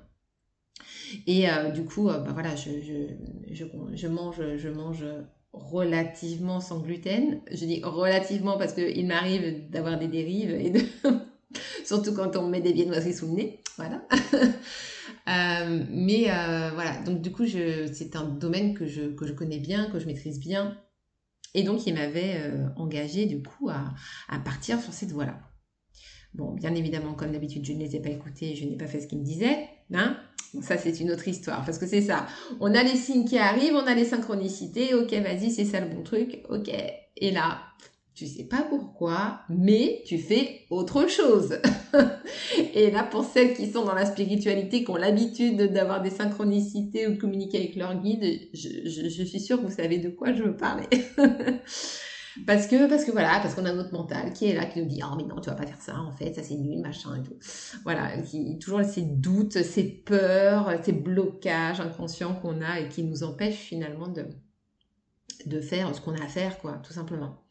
Et 1.28 1.50
euh, 1.50 1.70
du 1.72 1.84
coup, 1.84 2.08
euh, 2.08 2.20
bah 2.20 2.32
voilà, 2.32 2.56
je, 2.56 4.08
mange, 4.08 5.06
relativement 5.52 6.62
sans 6.62 6.80
gluten. 6.80 7.42
Je 7.52 7.66
dis 7.66 7.82
relativement 7.84 8.58
parce 8.58 8.74
qu'il 8.74 9.06
m'arrive 9.06 9.70
d'avoir 9.70 10.00
des 10.00 10.08
dérives 10.08 10.52
et 10.52 10.72
surtout 11.86 12.13
quand 12.13 12.38
on 12.38 12.46
me 12.46 12.52
met 12.52 12.62
des 12.62 12.72
viennoiseries 12.72 13.13
sous 13.13 13.28
le 13.28 13.34
nez. 13.34 13.60
Voilà. 13.75 14.08
mais 15.90 16.24
voilà, 16.74 17.02
donc 17.06 17.22
du 17.22 17.32
coup, 17.34 17.46
c'est 17.46 18.16
un 18.16 18.30
domaine 18.30 18.75
que 18.75 18.88
je, 18.88 19.10
connais 19.34 19.60
bien, 19.60 19.90
que 19.90 20.00
je 20.00 20.06
maîtrise 20.06 20.40
bien. 20.40 20.78
Et 21.54 21.63
donc, 21.63 21.86
il 21.86 21.96
m'avait 21.96 22.50
engagé 22.78 23.25
du 23.25 23.44
coup 23.44 23.70
à, 23.70 23.94
à 24.30 24.40
partir 24.40 24.82
sur 24.82 24.94
cette 24.94 25.12
voie-là. 25.12 25.38
Bon, 26.34 26.52
bien 26.52 26.74
évidemment, 26.74 27.13
comme 27.13 27.32
d'habitude, 27.32 27.66
je 27.66 27.74
ne 27.74 27.80
les 27.80 27.96
ai 27.96 28.00
pas 28.00 28.10
écoutés, 28.10 28.56
je 28.56 28.66
n'ai 28.66 28.75
pas 28.75 28.88
fait 28.88 29.00
ce 29.00 29.08
qu'ils 29.08 29.20
me 29.20 29.24
disaient. 29.24 29.68
Hein 29.94 30.18
ça, 30.62 30.78
c'est 30.78 31.00
une 31.00 31.12
autre 31.12 31.28
histoire, 31.28 31.66
parce 31.66 31.78
que 31.78 31.88
c'est 31.88 32.02
ça. 32.02 32.28
On 32.60 32.74
a 32.75 32.84
les 32.84 32.96
signes 32.96 33.25
qui 33.25 33.38
arrivent, 33.38 33.75
on 33.75 33.88
a 33.88 33.96
les 33.96 34.06
synchronicités, 34.06 34.94
ok, 34.94 35.12
vas-y, 35.13 35.52
c'est 35.52 35.66
ça 35.66 35.80
le 35.80 35.88
bon 35.88 36.04
truc, 36.04 36.44
ok. 36.50 36.70
Et 37.18 37.32
là, 37.32 37.60
tu 38.13 38.28
sais 38.28 38.44
pas 38.44 38.63
pourquoi, 38.70 39.42
mais 39.50 40.04
tu 40.06 40.20
fais 40.20 40.62
autre 40.70 41.10
chose. 41.10 41.58
et 42.75 42.92
là, 42.92 43.04
pour 43.04 43.25
celles 43.25 43.56
qui 43.56 43.72
sont 43.72 43.84
dans 43.84 43.96
la 43.96 44.06
spiritualité, 44.06 44.84
qui 44.84 44.92
ont 44.92 44.96
l'habitude 44.96 45.74
d'avoir 45.74 46.02
des 46.02 46.12
synchronicités 46.12 47.08
ou 47.08 47.13
de 47.13 47.20
communiquer 47.20 47.58
avec 47.58 47.75
leur 47.75 48.00
guide, 48.00 48.24
je, 48.54 48.70
je 49.10 49.24
suis 49.24 49.40
sûre 49.40 49.58
que 49.60 49.66
vous 49.66 49.75
savez 49.75 49.98
de 49.98 50.10
quoi 50.10 50.34
je 50.34 50.44
veux 50.44 50.56
parler. 50.56 50.88
Parce 52.48 52.68
que, 52.68 52.88
parce 52.90 53.06
que 53.06 53.12
voilà, 53.12 53.40
parce 53.42 53.56
qu'on 53.56 53.66
a 53.66 53.74
notre 53.74 53.94
mental 53.94 54.34
qui 54.34 54.48
est 54.50 54.56
là, 54.56 54.66
qui 54.66 54.82
nous 54.82 54.88
dit, 54.88 55.02
oh 55.04 55.16
mais 55.16 55.24
non, 55.24 55.40
tu 55.40 55.50
vas 55.50 55.56
pas 55.56 55.66
faire 55.66 55.82
ça, 55.82 56.00
en 56.00 56.12
fait, 56.12 56.34
ça 56.34 56.44
c'est 56.44 56.56
nul, 56.56 56.82
machin 56.82 57.16
et 57.16 57.24
tout. 57.24 57.36
Voilà, 57.84 58.18
qui, 58.18 58.58
toujours 58.60 58.84
ces 58.84 59.04
doutes, 59.04 59.62
ces 59.62 59.84
peurs, 59.84 60.72
ces 60.84 60.94
blocages 60.94 61.80
inconscients 61.80 62.36
qu'on 62.36 62.62
a 62.62 62.80
et 62.80 62.90
qui 62.90 63.04
nous 63.04 63.24
empêchent 63.24 63.56
finalement 63.56 64.08
de, 64.08 64.25
de 65.46 65.62
faire 65.62 65.94
ce 65.96 66.02
qu'on 66.02 66.16
a 66.16 66.24
à 66.24 66.28
faire, 66.28 66.58
quoi, 66.60 66.82
tout 66.84 66.94
simplement. 66.94 67.44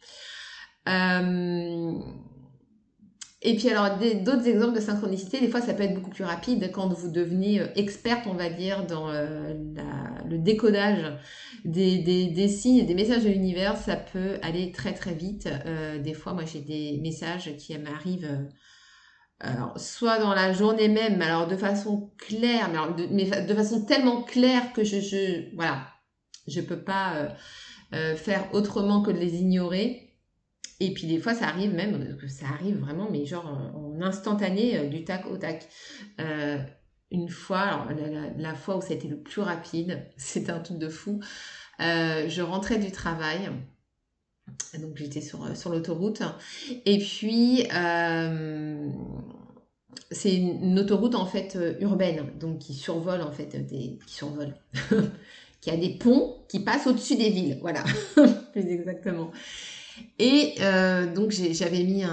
Euh, 0.89 1.93
et 3.45 3.57
puis 3.57 3.69
alors 3.71 3.99
d'autres 4.25 4.47
exemples 4.47 4.75
de 4.75 4.81
synchronicité, 4.81 5.41
des 5.41 5.49
fois 5.49 5.61
ça 5.61 5.75
peut 5.75 5.83
être 5.83 5.95
beaucoup 5.95 6.11
plus 6.11 6.25
rapide 6.25 6.71
quand 6.73 6.89
vous 6.89 7.11
devenez 7.11 7.61
euh, 7.61 7.67
experte, 7.75 8.27
on 8.27 8.35
va 8.35 8.49
dire, 8.49 8.87
dans 8.87 9.11
euh, 9.11 9.55
le 10.29 10.39
décodage 10.39 11.13
des, 11.65 12.49
signes, 12.49 12.87
des 12.87 12.95
messages 12.95 13.25
de 13.25 13.29
l'univers, 13.29 13.77
ça 13.77 13.97
peut 13.97 14.39
aller 14.43 14.73
très 14.73 14.93
très 14.93 15.15
vite. 15.15 15.49
Euh, 15.67 15.99
des 15.99 16.15
fois, 16.15 16.33
moi 16.33 16.45
j'ai 16.45 16.61
des 16.61 16.99
messages 17.03 17.57
qui 17.57 17.77
m'arrivent 17.79 18.49
soit 19.75 20.21
dans 20.21 20.35
la 20.35 20.53
journée 20.53 20.87
même, 20.87 21.21
alors 21.21 21.49
de 21.49 21.57
façon 21.57 22.13
claire, 22.17 22.71
mais, 23.11 23.25
de, 23.25 23.55
façon 23.55 23.85
tellement 23.85 24.23
claire 24.23 24.73
que 24.73 24.85
je, 24.85 25.01
je 25.01 25.53
voilà, 25.57 25.89
je 26.47 26.61
peux 26.61 26.81
pas 26.81 27.35
faire 27.91 28.49
autrement 28.53 29.03
que 29.03 29.11
de 29.11 29.19
les 29.19 29.37
ignorer. 29.37 30.15
Et 30.79 30.95
puis 30.95 31.09
des 31.09 31.19
fois, 31.19 31.35
ça 31.35 31.47
arrive 31.49 31.75
même, 31.75 32.17
ça 32.29 32.47
arrive 32.55 32.79
vraiment, 32.79 33.09
mais 33.11 33.25
genre 33.27 33.47
en 33.47 34.01
instantané, 34.01 34.89
du 34.89 35.03
tac 35.05 35.27
au 35.27 35.37
tac. 35.37 35.69
Une 37.13 37.29
fois, 37.29 37.87
la, 38.37 38.55
fois 38.55 38.77
où 38.79 38.81
ça 38.81 38.89
a 38.91 38.95
été 38.95 39.07
le 39.07 39.19
plus 39.19 39.43
rapide, 39.43 40.05
c'était 40.17 40.51
un 40.51 40.61
truc 40.61 40.79
de 40.79 40.89
fou. 40.89 41.21
je 41.79 42.43
rentrais 42.43 42.79
du 42.79 42.91
travail, 42.91 43.51
donc 44.81 44.97
j'étais 44.97 45.21
sur, 45.21 45.57
sur 45.57 45.71
l'autoroute, 45.71 46.23
et 46.85 46.99
puis 46.99 47.69
c'est 50.13 50.35
une 50.35 50.79
autoroute 50.79 51.15
en 51.15 51.27
fait 51.27 51.57
euh, 51.57 51.75
urbaine, 51.81 52.27
donc 52.39 52.59
qui 52.59 52.75
survole 52.75 53.23
en 53.23 53.33
fait 53.33 53.57
des, 53.67 53.99
qui 54.07 54.15
survole, 54.15 54.55
qui 55.61 55.71
a 55.71 55.77
des 55.77 55.91
ponts 55.91 56.37
qui 56.49 56.61
passent 56.61 56.87
au-dessus 56.87 57.17
des 57.17 57.31
villes, 57.31 57.59
voilà, 57.61 57.85
plus 58.53 58.67
exactement. 58.67 59.31
Et 60.19 60.55
euh, 60.61 61.13
donc 61.13 61.31
j'avais 61.31 61.83
mis 61.85 62.05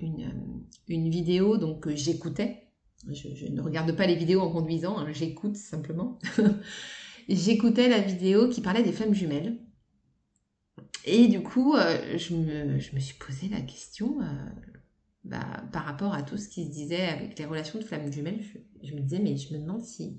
une, 0.00 1.10
vidéo 1.10 1.56
donc 1.56 1.80
que 1.80 1.94
j'écoutais. 1.94 2.67
Je, 3.10 3.46
ne 3.46 3.60
regarde 3.60 3.92
pas 3.92 4.06
les 4.06 4.14
vidéos 4.14 4.40
en 4.40 4.50
conduisant, 4.50 4.98
hein, 4.98 5.12
j'écoute 5.12 5.56
simplement. 5.56 6.18
J'écoutais 7.28 7.88
la 7.88 8.00
vidéo 8.00 8.48
qui 8.48 8.60
parlait 8.60 8.82
des 8.82 8.92
femmes 8.92 9.14
jumelles. 9.14 9.58
Et 11.04 11.28
du 11.28 11.42
coup, 11.42 11.74
euh, 11.74 12.16
je, 12.18 12.34
me, 12.34 12.78
suis 12.78 13.14
posé 13.14 13.48
la 13.48 13.60
question, 13.60 14.18
bah, 15.24 15.62
par 15.72 15.84
rapport 15.84 16.14
à 16.14 16.22
tout 16.22 16.36
ce 16.36 16.48
qui 16.48 16.64
se 16.64 16.70
disait 16.70 17.06
avec 17.06 17.38
les 17.38 17.44
relations 17.44 17.78
de 17.78 17.84
flamme 17.84 18.10
jumelle, 18.12 18.40
je, 18.82 18.94
me 18.94 19.00
disais, 19.00 19.20
mais 19.20 19.36
je 19.36 19.54
me 19.54 19.58
demande 19.58 19.82
si, 19.82 20.16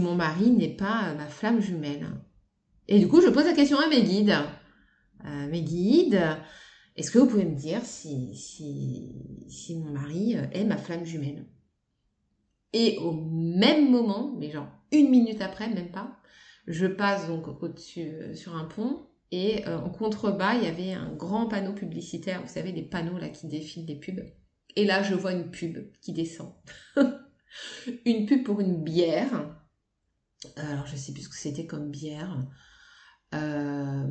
mon 0.00 0.14
mari 0.14 0.50
n'est 0.50 0.76
pas 0.76 1.14
ma 1.14 1.26
flamme 1.26 1.60
jumelle. 1.60 2.08
Et 2.88 2.98
du 2.98 3.08
coup, 3.08 3.20
je 3.20 3.28
pose 3.28 3.44
la 3.44 3.54
question 3.54 3.78
à 3.78 3.88
mes 3.88 4.02
guides. 4.02 4.36
Euh, 5.24 5.48
mes 5.48 5.62
guides, 5.62 6.22
est-ce 6.96 7.10
que 7.10 7.18
vous 7.18 7.26
pouvez 7.26 7.44
me 7.44 7.56
dire 7.56 7.82
si 7.84 9.14
mon 9.70 9.92
mari 9.92 10.36
est 10.52 10.64
ma 10.64 10.76
flamme 10.76 11.04
jumelle? 11.04 11.46
Et 12.72 12.98
au 12.98 13.12
même 13.12 13.90
moment, 13.90 14.34
mais 14.38 14.50
genre 14.50 14.68
une 14.92 15.10
minute 15.10 15.40
après, 15.40 15.68
même 15.68 15.90
pas, 15.90 16.18
je 16.66 16.86
passe 16.86 17.28
donc 17.28 17.46
au-dessus 17.62 18.08
euh, 18.08 18.34
sur 18.34 18.56
un 18.56 18.64
pont 18.64 19.06
et 19.30 19.66
euh, 19.66 19.78
en 19.78 19.90
contrebas, 19.90 20.54
il 20.54 20.64
y 20.64 20.66
avait 20.66 20.92
un 20.92 21.12
grand 21.14 21.48
panneau 21.48 21.72
publicitaire, 21.72 22.42
vous 22.42 22.52
savez, 22.52 22.72
des 22.72 22.82
panneaux 22.82 23.18
là 23.18 23.28
qui 23.28 23.48
défilent 23.48 23.86
des 23.86 23.96
pubs. 23.96 24.24
Et 24.76 24.84
là, 24.84 25.02
je 25.02 25.14
vois 25.14 25.32
une 25.32 25.50
pub 25.50 25.90
qui 26.00 26.12
descend. 26.12 26.52
une 28.04 28.26
pub 28.26 28.44
pour 28.44 28.60
une 28.60 28.82
bière. 28.84 29.56
Alors, 30.56 30.86
je 30.86 30.96
sais 30.96 31.12
plus 31.12 31.22
ce 31.22 31.28
que 31.28 31.36
c'était 31.36 31.66
comme 31.66 31.90
bière. 31.90 32.46
Euh, 33.34 34.06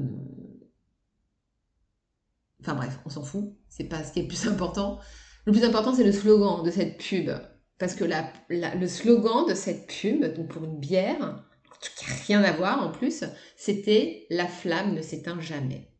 enfin 2.62 2.75
bref, 2.75 3.00
on 3.05 3.09
s'en 3.09 3.24
fout. 3.24 3.55
C'est 3.69 3.85
pas 3.85 4.03
ce 4.03 4.12
qui 4.12 4.19
est 4.19 4.24
le 4.24 4.27
plus 4.27 4.47
important. 4.47 5.00
Le 5.45 5.51
plus 5.53 5.63
important, 5.63 5.93
c'est 5.93 6.03
le 6.03 6.12
slogan 6.12 6.63
de 6.63 6.71
cette 6.71 6.97
pub. 6.97 7.29
Parce 7.77 7.96
que 7.96 8.05
le 8.05 8.88
slogan 8.88 9.46
de 9.48 9.53
cette 9.53 9.88
pub, 9.88 10.24
donc 10.34 10.48
pour 10.48 10.63
une 10.63 10.79
bière, 10.79 11.44
qui 11.96 12.05
n'a 12.05 12.15
rien 12.27 12.44
à 12.44 12.51
voir 12.53 12.82
en 12.82 12.91
plus, 12.91 13.24
c'était 13.58 14.25
La 14.29 14.48
flamme 14.48 14.94
ne 14.94 15.01
s'éteint 15.01 15.39
jamais. 15.39 15.91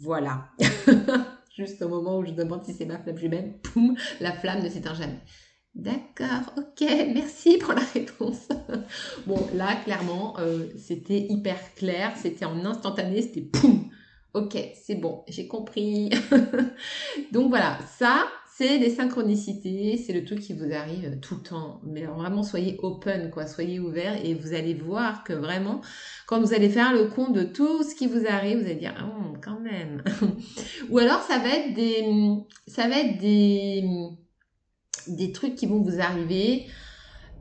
Voilà. 0.00 0.48
Juste 1.56 1.82
au 1.82 1.88
moment 1.88 2.18
où 2.18 2.24
je 2.24 2.30
demande 2.30 2.64
si 2.64 2.72
c'est 2.72 2.86
ma 2.86 2.98
flamme 2.98 3.18
jumelle, 3.18 3.58
poum, 3.62 3.96
la 4.20 4.32
flamme 4.32 4.62
ne 4.62 4.68
s'éteint 4.68 4.94
jamais. 4.94 5.20
D'accord, 5.74 6.52
ok, 6.56 6.80
merci 7.14 7.58
pour 7.58 7.74
la 7.74 7.82
réponse. 7.82 8.48
bon, 9.26 9.38
là, 9.54 9.76
clairement, 9.84 10.38
euh, 10.40 10.66
c'était 10.76 11.26
hyper 11.28 11.58
clair, 11.74 12.12
c'était 12.16 12.44
en 12.44 12.64
instantané, 12.64 13.22
c'était 13.22 13.42
poum. 13.42 13.88
Ok, 14.32 14.56
c'est 14.74 14.96
bon, 14.96 15.24
j'ai 15.28 15.46
compris. 15.46 16.10
Donc 17.32 17.50
voilà, 17.50 17.78
ça, 17.98 18.26
c'est 18.60 18.78
des 18.78 18.90
synchronicités, 18.90 19.96
c'est 19.96 20.12
le 20.12 20.22
truc 20.22 20.40
qui 20.40 20.52
vous 20.52 20.70
arrive 20.74 21.18
tout 21.20 21.36
le 21.36 21.40
temps. 21.40 21.80
Mais 21.82 22.04
vraiment, 22.04 22.42
soyez 22.42 22.76
open, 22.82 23.30
quoi, 23.30 23.46
soyez 23.46 23.80
ouvert 23.80 24.22
et 24.22 24.34
vous 24.34 24.52
allez 24.52 24.74
voir 24.74 25.24
que 25.24 25.32
vraiment, 25.32 25.80
quand 26.26 26.38
vous 26.42 26.52
allez 26.52 26.68
faire 26.68 26.92
le 26.92 27.06
compte 27.06 27.32
de 27.32 27.42
tout 27.42 27.82
ce 27.82 27.94
qui 27.94 28.06
vous 28.06 28.26
arrive, 28.28 28.58
vous 28.58 28.66
allez 28.66 28.74
dire, 28.74 28.94
oh, 29.02 29.32
quand 29.42 29.58
même. 29.60 30.04
Ou 30.90 30.98
alors, 30.98 31.22
ça 31.22 31.38
va 31.38 31.48
être 31.48 31.72
des, 31.72 32.04
ça 32.66 32.86
va 32.86 32.98
être 32.98 33.18
des, 33.18 33.82
des 35.06 35.32
trucs 35.32 35.54
qui 35.54 35.64
vont 35.64 35.80
vous 35.80 35.98
arriver 35.98 36.66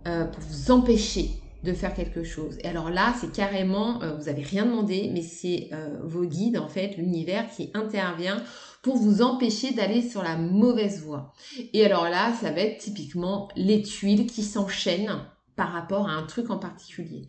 euh, 0.07 0.23
pour 0.23 0.41
vous 0.41 0.71
empêcher 0.71 1.31
de 1.65 1.73
faire 1.73 1.93
quelque 1.93 2.23
chose. 2.23 2.57
Et 2.63 2.67
alors 2.69 2.89
là, 2.89 3.13
c'est 3.19 3.33
carrément, 3.33 4.01
euh, 4.03 4.15
vous 4.15 4.25
n'avez 4.27 4.43
rien 4.43 4.65
demandé, 4.65 5.09
mais 5.13 5.21
c'est 5.21 5.67
euh, 5.73 5.97
vos 6.01 6.23
guides, 6.23 6.57
en 6.57 6.69
fait, 6.69 6.95
l'univers 6.95 7.49
qui 7.49 7.71
intervient 7.73 8.41
pour 8.81 8.97
vous 8.97 9.21
empêcher 9.21 9.71
d'aller 9.73 10.07
sur 10.07 10.23
la 10.23 10.37
mauvaise 10.37 11.03
voie. 11.03 11.33
Et 11.73 11.85
alors 11.85 12.09
là, 12.09 12.33
ça 12.33 12.51
va 12.51 12.61
être 12.61 12.79
typiquement 12.79 13.49
les 13.55 13.81
tuiles 13.81 14.25
qui 14.25 14.43
s'enchaînent 14.43 15.25
par 15.55 15.71
rapport 15.71 16.07
à 16.07 16.13
un 16.13 16.23
truc 16.23 16.49
en 16.49 16.57
particulier. 16.57 17.27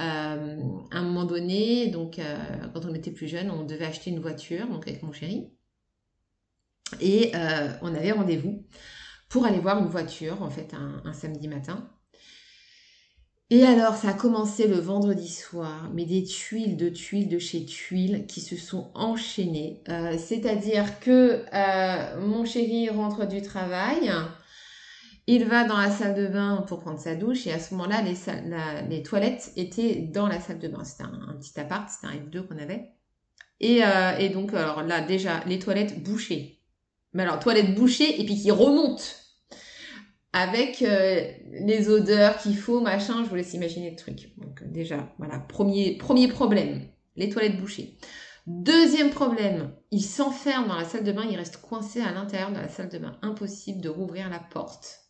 Euh, 0.00 0.56
à 0.90 0.98
un 0.98 1.02
moment 1.02 1.24
donné, 1.24 1.88
donc 1.88 2.18
euh, 2.18 2.36
quand 2.74 2.84
on 2.84 2.94
était 2.94 3.10
plus 3.10 3.28
jeune, 3.28 3.50
on 3.50 3.64
devait 3.64 3.86
acheter 3.86 4.10
une 4.10 4.20
voiture, 4.20 4.66
donc 4.68 4.86
avec 4.86 5.02
mon 5.02 5.12
chéri, 5.12 5.50
et 7.00 7.32
euh, 7.34 7.72
on 7.82 7.94
avait 7.94 8.12
rendez-vous 8.12 8.66
pour 9.28 9.46
aller 9.46 9.58
voir 9.58 9.78
une 9.78 9.88
voiture 9.88 10.42
en 10.42 10.50
fait 10.50 10.72
un 10.74 11.12
samedi 11.12 11.48
matin. 11.48 11.90
Et 13.48 13.62
alors, 13.64 13.94
ça 13.94 14.08
a 14.08 14.12
commencé 14.12 14.66
le 14.66 14.78
vendredi 14.80 15.28
soir, 15.28 15.88
mais 15.94 16.04
des 16.04 16.24
tuiles 16.24 16.76
de 16.76 16.88
tuiles 16.88 17.28
de 17.28 17.38
chez 17.38 17.64
Tuiles 17.64 18.26
qui 18.26 18.40
se 18.40 18.56
sont 18.56 18.90
enchaînées. 18.94 19.82
Euh, 19.88 20.18
c'est-à-dire 20.18 20.98
que 20.98 21.44
euh, 21.54 22.20
mon 22.26 22.44
chéri 22.44 22.90
rentre 22.90 23.24
du 23.24 23.42
travail, 23.42 24.10
il 25.28 25.44
va 25.44 25.62
dans 25.62 25.76
la 25.76 25.90
salle 25.90 26.16
de 26.16 26.26
bain 26.26 26.64
pour 26.66 26.80
prendre 26.80 26.98
sa 26.98 27.14
douche, 27.14 27.46
et 27.46 27.52
à 27.52 27.60
ce 27.60 27.72
moment-là, 27.74 28.02
les, 28.88 29.02
toilettes 29.04 29.52
étaient 29.54 29.94
dans 30.12 30.26
la 30.26 30.40
salle 30.40 30.58
de 30.58 30.66
bain. 30.66 30.82
C'était 30.82 31.04
un, 31.04 31.36
petit 31.40 31.60
appart, 31.60 31.88
c'était 31.88 32.08
un 32.08 32.16
F2 32.16 32.48
qu'on 32.48 32.58
avait. 32.58 32.90
Et, 33.60 33.84
euh, 33.84 34.18
et 34.18 34.28
donc, 34.28 34.54
alors 34.54 34.82
là, 34.82 35.02
déjà, 35.02 35.44
les 35.46 35.60
toilettes 35.60 36.02
bouchées. 36.02 36.60
Mais 37.12 37.22
alors, 37.22 37.38
toilettes 37.38 37.76
bouchées, 37.76 38.20
et 38.20 38.24
puis 38.24 38.42
qui 38.42 38.50
remontent 38.50 39.04
avec 40.36 40.82
euh, 40.82 41.26
les 41.64 41.88
odeurs 41.88 42.36
qu'il 42.36 42.58
faut, 42.58 42.80
machin, 42.80 43.24
je 43.24 43.30
vous 43.30 43.36
laisse 43.36 43.54
imaginer 43.54 43.88
le 43.88 43.96
truc. 43.96 44.28
Donc 44.36 44.62
déjà, 44.70 45.08
voilà, 45.16 45.38
premier, 45.38 45.96
premier 45.96 46.28
problème, 46.28 46.82
les 47.16 47.30
toilettes 47.30 47.58
bouchées. 47.58 47.96
Deuxième 48.46 49.08
problème, 49.08 49.72
il 49.90 50.02
s'enferme 50.02 50.68
dans 50.68 50.76
la 50.76 50.84
salle 50.84 51.04
de 51.04 51.12
bain, 51.12 51.24
il 51.28 51.38
reste 51.38 51.62
coincé 51.62 52.02
à 52.02 52.12
l'intérieur 52.12 52.50
de 52.50 52.58
la 52.58 52.68
salle 52.68 52.90
de 52.90 52.98
bain. 52.98 53.16
Impossible 53.22 53.80
de 53.80 53.88
rouvrir 53.88 54.28
la 54.28 54.38
porte. 54.38 55.00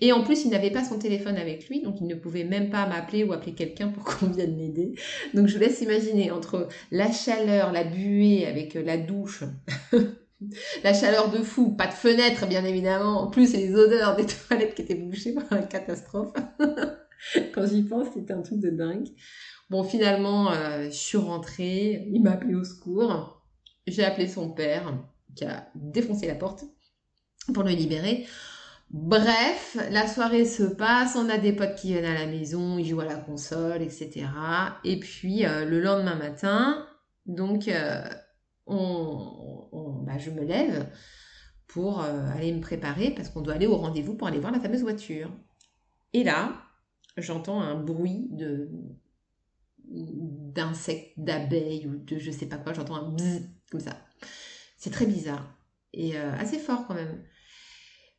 Et 0.00 0.12
en 0.12 0.22
plus, 0.22 0.44
il 0.44 0.50
n'avait 0.52 0.70
pas 0.70 0.84
son 0.84 1.00
téléphone 1.00 1.36
avec 1.36 1.68
lui, 1.68 1.82
donc 1.82 1.96
il 2.00 2.06
ne 2.06 2.14
pouvait 2.14 2.44
même 2.44 2.70
pas 2.70 2.86
m'appeler 2.86 3.24
ou 3.24 3.32
appeler 3.32 3.54
quelqu'un 3.54 3.88
pour 3.88 4.04
qu'on 4.18 4.28
vienne 4.28 4.56
m'aider. 4.56 4.94
Donc 5.34 5.48
je 5.48 5.54
vous 5.54 5.60
laisse 5.60 5.80
imaginer 5.80 6.30
entre 6.30 6.68
la 6.92 7.10
chaleur, 7.10 7.72
la 7.72 7.82
buée 7.82 8.46
avec 8.46 8.76
euh, 8.76 8.82
la 8.84 8.96
douche, 8.96 9.42
la 10.84 10.94
chaleur 10.94 11.30
de 11.30 11.42
fou, 11.42 11.74
pas 11.74 11.86
de 11.86 11.92
fenêtre 11.92 12.46
bien 12.46 12.64
évidemment, 12.64 13.22
en 13.22 13.26
plus 13.28 13.52
les 13.52 13.74
odeurs 13.74 14.16
des 14.16 14.26
toilettes 14.48 14.74
qui 14.74 14.82
étaient 14.82 14.94
bouchées 14.94 15.34
par 15.34 15.46
la 15.50 15.62
catastrophe. 15.62 16.32
Quand 17.54 17.66
j'y 17.66 17.82
pense, 17.82 18.08
c'était 18.14 18.32
un 18.32 18.42
truc 18.42 18.60
de 18.60 18.70
dingue. 18.70 19.08
Bon, 19.70 19.82
finalement, 19.82 20.52
euh, 20.52 20.84
je 20.84 20.96
suis 20.96 21.18
rentrée, 21.18 22.08
il 22.12 22.22
m'a 22.22 22.32
appelé 22.32 22.54
au 22.54 22.64
secours. 22.64 23.42
J'ai 23.86 24.04
appelé 24.04 24.28
son 24.28 24.50
père, 24.50 24.94
qui 25.34 25.44
a 25.44 25.68
défoncé 25.74 26.26
la 26.26 26.36
porte 26.36 26.64
pour 27.52 27.64
le 27.64 27.70
libérer. 27.70 28.26
Bref, 28.90 29.76
la 29.90 30.06
soirée 30.06 30.46
se 30.46 30.62
passe, 30.62 31.16
on 31.16 31.28
a 31.28 31.36
des 31.36 31.52
potes 31.52 31.74
qui 31.74 31.88
viennent 31.88 32.04
à 32.04 32.14
la 32.14 32.26
maison, 32.26 32.78
ils 32.78 32.88
jouent 32.88 33.00
à 33.00 33.04
la 33.04 33.16
console, 33.16 33.82
etc. 33.82 34.26
Et 34.84 34.98
puis, 35.00 35.44
euh, 35.44 35.64
le 35.64 35.80
lendemain 35.80 36.14
matin, 36.14 36.86
donc... 37.26 37.66
Euh, 37.66 38.02
on, 38.68 40.02
bah, 40.04 40.18
je 40.18 40.30
me 40.30 40.44
lève 40.44 40.88
pour 41.66 42.02
euh, 42.02 42.26
aller 42.34 42.52
me 42.52 42.60
préparer 42.60 43.10
parce 43.10 43.28
qu'on 43.28 43.42
doit 43.42 43.54
aller 43.54 43.66
au 43.66 43.76
rendez-vous 43.76 44.14
pour 44.14 44.26
aller 44.26 44.40
voir 44.40 44.52
la 44.52 44.60
fameuse 44.60 44.82
voiture. 44.82 45.30
Et 46.12 46.24
là, 46.24 46.52
j'entends 47.16 47.60
un 47.60 47.74
bruit 47.74 48.28
de 48.30 48.70
d'insectes, 49.90 51.14
d'abeilles 51.16 51.86
ou 51.86 51.96
de 51.96 52.18
je 52.18 52.30
sais 52.30 52.46
pas 52.46 52.58
quoi, 52.58 52.74
j'entends 52.74 52.96
un 52.96 53.10
bzzz 53.10 53.48
comme 53.70 53.80
ça. 53.80 53.96
C'est 54.76 54.90
très 54.90 55.06
bizarre 55.06 55.56
et 55.94 56.18
euh, 56.18 56.32
assez 56.38 56.58
fort 56.58 56.86
quand 56.86 56.94
même. 56.94 57.22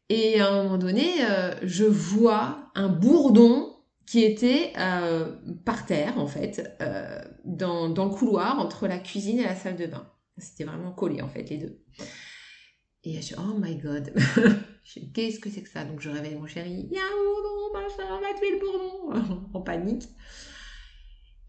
Et 0.09 0.39
à 0.39 0.49
un 0.49 0.63
moment 0.63 0.79
donné, 0.79 1.23
euh, 1.29 1.53
je 1.61 1.85
vois 1.85 2.71
un 2.73 2.89
bourdon 2.89 3.75
qui 4.07 4.23
était 4.23 4.73
par 5.65 5.85
terre 5.85 6.17
en 6.17 6.25
fait, 6.25 6.79
dans 7.45 7.87
le 7.87 8.09
couloir 8.09 8.57
entre 8.57 8.87
la 8.87 8.97
cuisine 8.97 9.37
et 9.37 9.43
la 9.43 9.55
salle 9.55 9.75
de 9.75 9.85
bain. 9.85 10.11
C'était 10.39 10.63
vraiment 10.63 10.91
collé 10.91 11.21
en 11.21 11.29
fait, 11.29 11.49
les 11.49 11.57
deux. 11.57 11.83
Et 13.03 13.21
je 13.21 13.35
oh 13.37 13.57
my 13.57 13.77
god, 13.77 14.13
qu'est-ce 15.13 15.39
que 15.39 15.49
c'est 15.49 15.61
que 15.61 15.69
ça? 15.69 15.85
Donc 15.85 16.01
je 16.01 16.09
réveille 16.09 16.35
mon 16.35 16.47
chéri, 16.47 16.87
il 16.89 16.93
y 16.93 16.97
a 16.97 17.03
un 17.03 17.23
bourdon, 17.23 17.73
machin, 17.73 18.03
on 18.11 18.21
va 18.21 18.37
tuer 18.37 18.51
le 18.51 18.59
bourdon, 18.59 19.49
en 19.53 19.61
panique. 19.61 20.03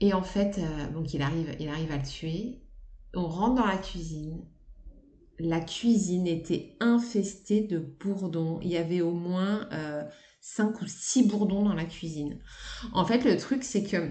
Et 0.00 0.14
en 0.14 0.22
fait, 0.22 0.58
euh, 0.58 0.92
donc 0.92 1.12
il 1.12 1.22
arrive, 1.22 1.54
il 1.58 1.68
arrive 1.68 1.92
à 1.92 1.96
le 1.96 2.06
tuer. 2.06 2.62
on 3.14 3.26
rentre 3.26 3.56
dans 3.56 3.66
la 3.66 3.78
cuisine. 3.78 4.46
La 5.38 5.60
cuisine 5.60 6.26
était 6.26 6.76
infestée 6.80 7.62
de 7.62 7.78
bourdons. 7.78 8.60
Il 8.62 8.70
y 8.70 8.76
avait 8.76 9.00
au 9.00 9.12
moins 9.12 9.68
euh, 9.72 10.04
5 10.40 10.80
ou 10.80 10.86
6 10.86 11.28
bourdons 11.28 11.64
dans 11.64 11.74
la 11.74 11.84
cuisine. 11.84 12.38
En 12.92 13.04
fait, 13.04 13.24
le 13.24 13.36
truc, 13.36 13.62
c'est 13.62 13.82
que 13.82 14.10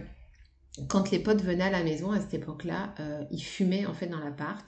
quand 0.87 1.11
les 1.11 1.19
potes 1.19 1.41
venaient 1.41 1.65
à 1.65 1.71
la 1.71 1.83
maison 1.83 2.11
à 2.11 2.19
cette 2.19 2.33
époque-là, 2.33 2.95
euh, 2.99 3.23
ils 3.31 3.43
fumaient 3.43 3.85
en 3.85 3.93
fait 3.93 4.07
dans 4.07 4.19
l'appart. 4.19 4.67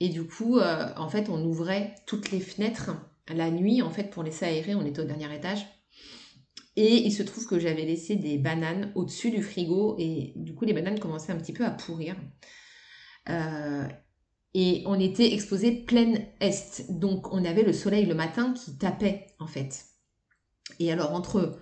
Et 0.00 0.08
du 0.08 0.26
coup, 0.26 0.58
euh, 0.58 0.92
en 0.96 1.08
fait, 1.08 1.28
on 1.28 1.44
ouvrait 1.44 1.94
toutes 2.06 2.30
les 2.30 2.40
fenêtres 2.40 2.90
la 3.28 3.50
nuit, 3.50 3.82
en 3.82 3.90
fait, 3.90 4.10
pour 4.10 4.22
laisser 4.22 4.44
aérer. 4.44 4.74
On 4.74 4.84
était 4.84 5.00
au 5.00 5.04
dernier 5.04 5.32
étage. 5.34 5.64
Et 6.76 6.96
il 6.96 7.12
se 7.12 7.22
trouve 7.22 7.46
que 7.46 7.58
j'avais 7.58 7.84
laissé 7.84 8.16
des 8.16 8.38
bananes 8.38 8.92
au-dessus 8.94 9.30
du 9.30 9.42
frigo 9.42 9.96
et 9.98 10.32
du 10.36 10.54
coup 10.54 10.64
les 10.64 10.72
bananes 10.72 10.98
commençaient 10.98 11.32
un 11.32 11.36
petit 11.36 11.52
peu 11.52 11.66
à 11.66 11.70
pourrir. 11.70 12.16
Euh, 13.28 13.86
et 14.54 14.82
on 14.86 14.98
était 14.98 15.34
exposé 15.34 15.72
pleine 15.72 16.26
est, 16.40 16.90
donc 16.90 17.32
on 17.32 17.44
avait 17.44 17.62
le 17.62 17.74
soleil 17.74 18.06
le 18.06 18.14
matin 18.14 18.54
qui 18.54 18.78
tapait 18.78 19.26
en 19.38 19.46
fait. 19.46 19.84
Et 20.78 20.90
alors 20.90 21.12
entre 21.12 21.58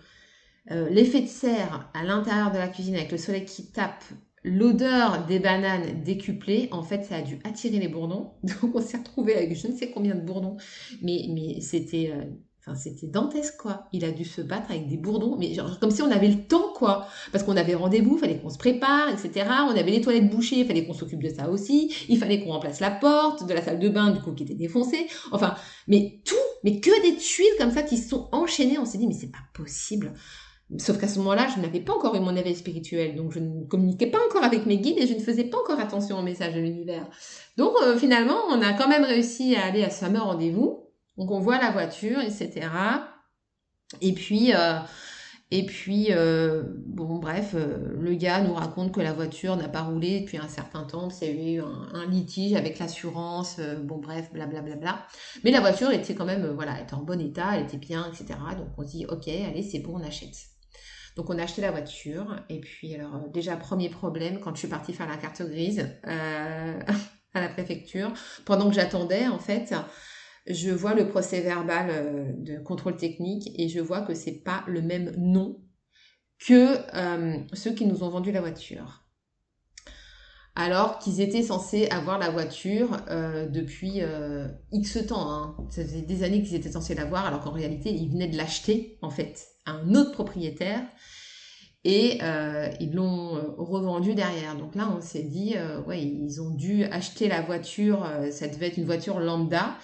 euh, 0.70 0.88
l'effet 0.90 1.22
de 1.22 1.26
serre 1.26 1.90
à 1.94 2.04
l'intérieur 2.04 2.52
de 2.52 2.58
la 2.58 2.68
cuisine 2.68 2.94
avec 2.94 3.12
le 3.12 3.18
soleil 3.18 3.44
qui 3.44 3.70
tape, 3.70 4.04
l'odeur 4.42 5.26
des 5.26 5.38
bananes 5.38 6.02
décuplées, 6.02 6.68
en 6.72 6.82
fait 6.82 7.04
ça 7.04 7.16
a 7.16 7.22
dû 7.22 7.38
attirer 7.44 7.78
les 7.78 7.88
bourdons. 7.88 8.32
Donc 8.42 8.74
on 8.74 8.80
s'est 8.80 8.98
retrouvé 8.98 9.36
avec 9.36 9.56
je 9.56 9.68
ne 9.68 9.76
sais 9.76 9.90
combien 9.90 10.14
de 10.14 10.22
bourdons, 10.22 10.56
mais, 11.02 11.26
mais 11.30 11.60
c'était... 11.60 12.12
Euh, 12.14 12.24
Enfin, 12.66 12.76
c'était 12.76 13.06
dantesque, 13.06 13.56
quoi. 13.56 13.88
Il 13.90 14.04
a 14.04 14.10
dû 14.10 14.26
se 14.26 14.42
battre 14.42 14.70
avec 14.70 14.86
des 14.86 14.98
bourdons, 14.98 15.36
mais 15.38 15.56
comme 15.80 15.90
si 15.90 16.02
on 16.02 16.10
avait 16.10 16.28
le 16.28 16.42
temps, 16.42 16.74
quoi. 16.74 17.06
Parce 17.32 17.42
qu'on 17.42 17.56
avait 17.56 17.74
rendez-vous, 17.74 18.18
fallait 18.18 18.38
qu'on 18.38 18.50
se 18.50 18.58
prépare, 18.58 19.08
etc. 19.08 19.48
On 19.66 19.70
avait 19.70 19.90
les 19.90 20.02
toilettes 20.02 20.28
bouchées, 20.28 20.64
fallait 20.66 20.84
qu'on 20.84 20.92
s'occupe 20.92 21.22
de 21.22 21.30
ça 21.30 21.48
aussi. 21.48 21.90
Il 22.10 22.18
fallait 22.18 22.44
qu'on 22.44 22.52
remplace 22.52 22.80
la 22.80 22.90
porte 22.90 23.46
de 23.48 23.54
la 23.54 23.62
salle 23.62 23.78
de 23.78 23.88
bain, 23.88 24.10
du 24.10 24.20
coup, 24.20 24.32
qui 24.32 24.42
était 24.42 24.54
défoncée. 24.54 25.06
Enfin, 25.32 25.54
mais 25.88 26.20
tout, 26.26 26.34
mais 26.62 26.80
que 26.80 26.90
des 27.02 27.16
tuiles 27.16 27.46
comme 27.58 27.70
ça 27.70 27.82
qui 27.82 27.96
se 27.96 28.10
sont 28.10 28.28
enchaînées. 28.30 28.78
On 28.78 28.84
s'est 28.84 28.98
dit, 28.98 29.06
mais 29.06 29.14
c'est 29.14 29.32
pas 29.32 29.38
possible. 29.54 30.12
Sauf 30.78 30.98
qu'à 30.98 31.08
ce 31.08 31.18
moment-là, 31.18 31.48
je 31.54 31.60
n'avais 31.60 31.80
pas 31.80 31.92
encore 31.92 32.14
eu 32.14 32.20
mon 32.20 32.36
éveil 32.36 32.54
spirituel, 32.54 33.16
donc 33.16 33.32
je 33.32 33.40
ne 33.40 33.64
communiquais 33.64 34.06
pas 34.06 34.18
encore 34.28 34.44
avec 34.44 34.66
mes 34.66 34.78
guides 34.78 34.98
et 34.98 35.06
je 35.08 35.14
ne 35.14 35.18
faisais 35.18 35.44
pas 35.44 35.58
encore 35.58 35.80
attention 35.80 36.18
au 36.18 36.22
message 36.22 36.54
de 36.54 36.60
l'univers. 36.60 37.08
Donc 37.56 37.72
euh, 37.82 37.96
finalement, 37.98 38.38
on 38.50 38.62
a 38.62 38.72
quand 38.74 38.88
même 38.88 39.02
réussi 39.02 39.56
à 39.56 39.64
aller 39.64 39.82
à 39.82 39.90
ce 39.90 39.98
fameux 40.04 40.20
rendez-vous. 40.20 40.84
Donc 41.16 41.32
on 41.32 41.40
voit 41.40 41.58
la 41.58 41.72
voiture, 41.72 42.20
etc. 42.20 42.68
Et 44.00 44.12
puis, 44.12 44.54
euh, 44.54 44.78
et 45.50 45.66
puis 45.66 46.08
euh, 46.10 46.62
bon, 46.86 47.18
bref, 47.18 47.56
le 47.56 48.14
gars 48.14 48.40
nous 48.40 48.54
raconte 48.54 48.92
que 48.92 49.00
la 49.00 49.12
voiture 49.12 49.56
n'a 49.56 49.68
pas 49.68 49.82
roulé 49.82 50.20
depuis 50.20 50.38
un 50.38 50.46
certain 50.46 50.84
temps, 50.84 51.08
qu'il 51.08 51.26
y 51.26 51.30
avait 51.32 51.52
eu 51.54 51.62
un, 51.62 52.06
litige 52.06 52.54
avec 52.54 52.78
l'assurance, 52.78 53.58
bon, 53.82 53.98
bref, 53.98 54.30
blablabla. 54.32 54.62
Bla, 54.62 54.76
bla, 54.76 54.92
bla. 54.92 55.06
Mais 55.42 55.50
la 55.50 55.58
voiture 55.58 55.90
était 55.90 56.14
quand 56.14 56.26
même, 56.26 56.46
voilà, 56.54 56.80
était 56.80 56.94
en 56.94 57.02
bon 57.02 57.20
état, 57.20 57.56
elle 57.56 57.64
était 57.64 57.76
bien, 57.76 58.06
etc. 58.06 58.38
Donc 58.56 58.68
on 58.78 58.86
se 58.86 58.92
dit, 58.92 59.06
ok, 59.06 59.26
allez, 59.26 59.64
c'est 59.64 59.80
bon, 59.80 59.96
on 59.96 60.04
achète. 60.04 60.36
Donc 61.16 61.30
on 61.30 61.38
a 61.38 61.42
acheté 61.42 61.60
la 61.60 61.70
voiture, 61.70 62.36
et 62.48 62.60
puis 62.60 62.94
alors 62.94 63.28
déjà, 63.28 63.56
premier 63.56 63.88
problème, 63.88 64.40
quand 64.40 64.54
je 64.54 64.60
suis 64.60 64.68
partie 64.68 64.92
faire 64.92 65.08
la 65.08 65.16
carte 65.16 65.42
grise 65.42 65.88
à 66.04 67.40
la 67.40 67.48
préfecture, 67.48 68.12
pendant 68.44 68.68
que 68.68 68.74
j'attendais, 68.74 69.28
en 69.28 69.38
fait, 69.38 69.74
je 70.46 70.70
vois 70.70 70.94
le 70.94 71.08
procès 71.08 71.40
verbal 71.40 71.90
euh, 71.90 72.32
de 72.36 72.58
contrôle 72.58 72.96
technique 72.96 73.50
et 73.58 73.68
je 73.68 73.80
vois 73.80 74.02
que 74.02 74.14
c'est 74.14 74.42
pas 74.42 74.64
le 74.66 74.82
même 74.82 75.14
nom 75.16 75.60
que 76.38 76.78
euh, 76.94 77.38
ceux 77.52 77.72
qui 77.72 77.86
nous 77.86 78.02
ont 78.02 78.08
vendu 78.08 78.32
la 78.32 78.40
voiture. 78.40 79.04
Alors 80.56 80.98
qu'ils 80.98 81.20
étaient 81.20 81.42
censés 81.42 81.88
avoir 81.88 82.18
la 82.18 82.30
voiture 82.30 82.96
euh, 83.08 83.46
depuis 83.46 84.02
X 84.72 85.06
temps. 85.06 85.30
Hein. 85.30 85.56
Ça 85.70 85.82
faisait 85.82 86.02
des 86.02 86.22
années 86.22 86.42
qu'ils 86.42 86.56
étaient 86.56 86.72
censés 86.72 86.94
l'avoir, 86.94 87.26
alors 87.26 87.40
qu'en 87.40 87.52
réalité, 87.52 87.90
ils 87.90 88.10
venaient 88.10 88.28
de 88.28 88.36
l'acheter, 88.36 88.98
en 89.00 89.10
fait, 89.10 89.46
un 89.70 89.94
autre 89.94 90.12
propriétaire. 90.12 90.82
Et 91.82 92.18
ils 92.78 92.92
l'ont 92.92 93.54
revendu 93.56 94.14
derrière. 94.14 94.54
Donc 94.54 94.74
là, 94.74 94.92
on 94.94 95.00
s'est 95.00 95.22
dit, 95.22 95.54
ouais, 95.86 96.02
ils 96.02 96.42
ont 96.42 96.50
dû 96.50 96.84
acheter 96.84 97.26
la 97.26 97.40
voiture, 97.40 98.06
ça 98.30 98.48
devait 98.48 98.66
être 98.66 98.76
une 98.76 98.84
voiture 98.84 99.18
lambda, 99.18 99.78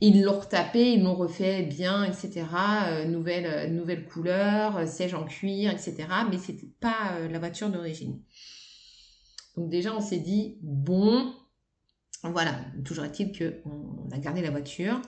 ils 0.00 0.22
l'ont 0.22 0.40
retapé, 0.40 0.92
ils 0.92 1.02
l'ont 1.02 1.14
refait 1.14 1.62
bien, 1.62 2.04
etc. 2.04 2.44
Euh, 2.88 3.04
nouvelle, 3.06 3.46
euh, 3.46 3.68
nouvelle 3.68 4.06
couleur, 4.06 4.76
euh, 4.76 4.86
siège 4.86 5.14
en 5.14 5.24
cuir, 5.24 5.70
etc. 5.70 6.06
Mais 6.30 6.38
c'était 6.38 6.70
pas 6.80 7.18
la 7.30 7.38
voiture 7.38 7.70
d'origine. 7.70 8.20
Donc 9.56 9.70
déjà, 9.70 9.94
on 9.94 10.00
s'est 10.00 10.18
dit, 10.18 10.58
bon, 10.62 11.34
voilà, 12.22 12.60
toujours 12.84 13.04
est-il 13.04 13.32
qu'on 13.32 14.08
a 14.12 14.18
gardé 14.18 14.42
la 14.42 14.50
voiture. 14.50 15.00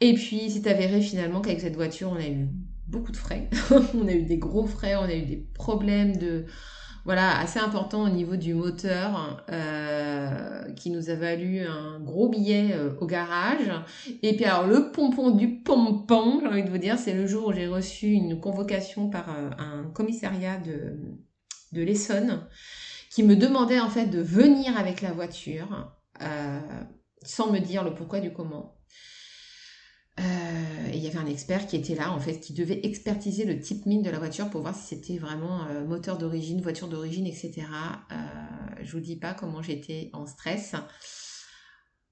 Et 0.00 0.14
puis, 0.14 0.50
c'est 0.50 0.66
avéré 0.68 1.00
finalement 1.00 1.40
qu'avec 1.40 1.60
cette 1.60 1.74
voiture, 1.74 2.10
on 2.10 2.16
a 2.16 2.28
eu 2.28 2.48
beaucoup 2.88 3.12
de 3.12 3.16
frais. 3.16 3.48
on 3.94 4.08
a 4.08 4.12
eu 4.12 4.22
des 4.22 4.38
gros 4.38 4.66
frais, 4.66 4.96
on 4.96 5.04
a 5.04 5.14
eu 5.14 5.22
des 5.22 5.46
problèmes 5.54 6.16
de 6.16 6.46
voilà, 7.04 7.38
assez 7.38 7.58
important 7.58 8.02
au 8.02 8.10
niveau 8.10 8.36
du 8.36 8.52
moteur 8.52 9.42
euh, 9.50 10.70
qui 10.74 10.90
nous 10.90 11.08
a 11.08 11.14
valu 11.14 11.60
un 11.60 12.00
gros 12.00 12.28
billet 12.28 12.72
euh, 12.74 12.90
au 13.00 13.06
garage. 13.06 13.70
Et 14.22 14.36
puis 14.36 14.44
alors 14.44 14.66
le 14.66 14.92
pompon 14.92 15.30
du 15.30 15.62
pompon, 15.62 16.40
j'ai 16.42 16.46
envie 16.46 16.64
de 16.64 16.68
vous 16.68 16.76
dire, 16.76 16.98
c'est 16.98 17.14
le 17.14 17.26
jour 17.26 17.46
où 17.46 17.52
j'ai 17.52 17.66
reçu 17.66 18.08
une 18.08 18.40
convocation 18.40 19.08
par 19.08 19.30
euh, 19.30 19.48
un 19.58 19.84
commissariat 19.94 20.58
de, 20.58 20.98
de 21.72 21.82
l'Essonne 21.82 22.46
qui 23.10 23.22
me 23.22 23.36
demandait 23.36 23.80
en 23.80 23.88
fait 23.88 24.06
de 24.06 24.20
venir 24.20 24.76
avec 24.76 25.00
la 25.00 25.12
voiture 25.12 25.94
sans 27.22 27.50
me 27.50 27.58
dire 27.58 27.84
le 27.84 27.94
pourquoi 27.94 28.20
du 28.20 28.32
comment. 28.32 28.77
Euh, 30.18 30.90
il 30.92 30.98
y 30.98 31.06
avait 31.06 31.18
un 31.18 31.26
expert 31.26 31.66
qui 31.66 31.76
était 31.76 31.94
là, 31.94 32.12
en 32.12 32.18
fait, 32.18 32.40
qui 32.40 32.52
devait 32.52 32.80
expertiser 32.84 33.44
le 33.44 33.60
type 33.60 33.86
mine 33.86 34.02
de 34.02 34.10
la 34.10 34.18
voiture 34.18 34.50
pour 34.50 34.62
voir 34.62 34.74
si 34.74 34.86
c'était 34.86 35.18
vraiment 35.18 35.66
euh, 35.66 35.84
moteur 35.84 36.18
d'origine, 36.18 36.60
voiture 36.60 36.88
d'origine, 36.88 37.26
etc. 37.26 37.52
Euh, 38.10 38.14
je 38.82 38.92
vous 38.92 39.00
dis 39.00 39.16
pas 39.16 39.34
comment 39.34 39.62
j'étais 39.62 40.10
en 40.12 40.26
stress. 40.26 40.74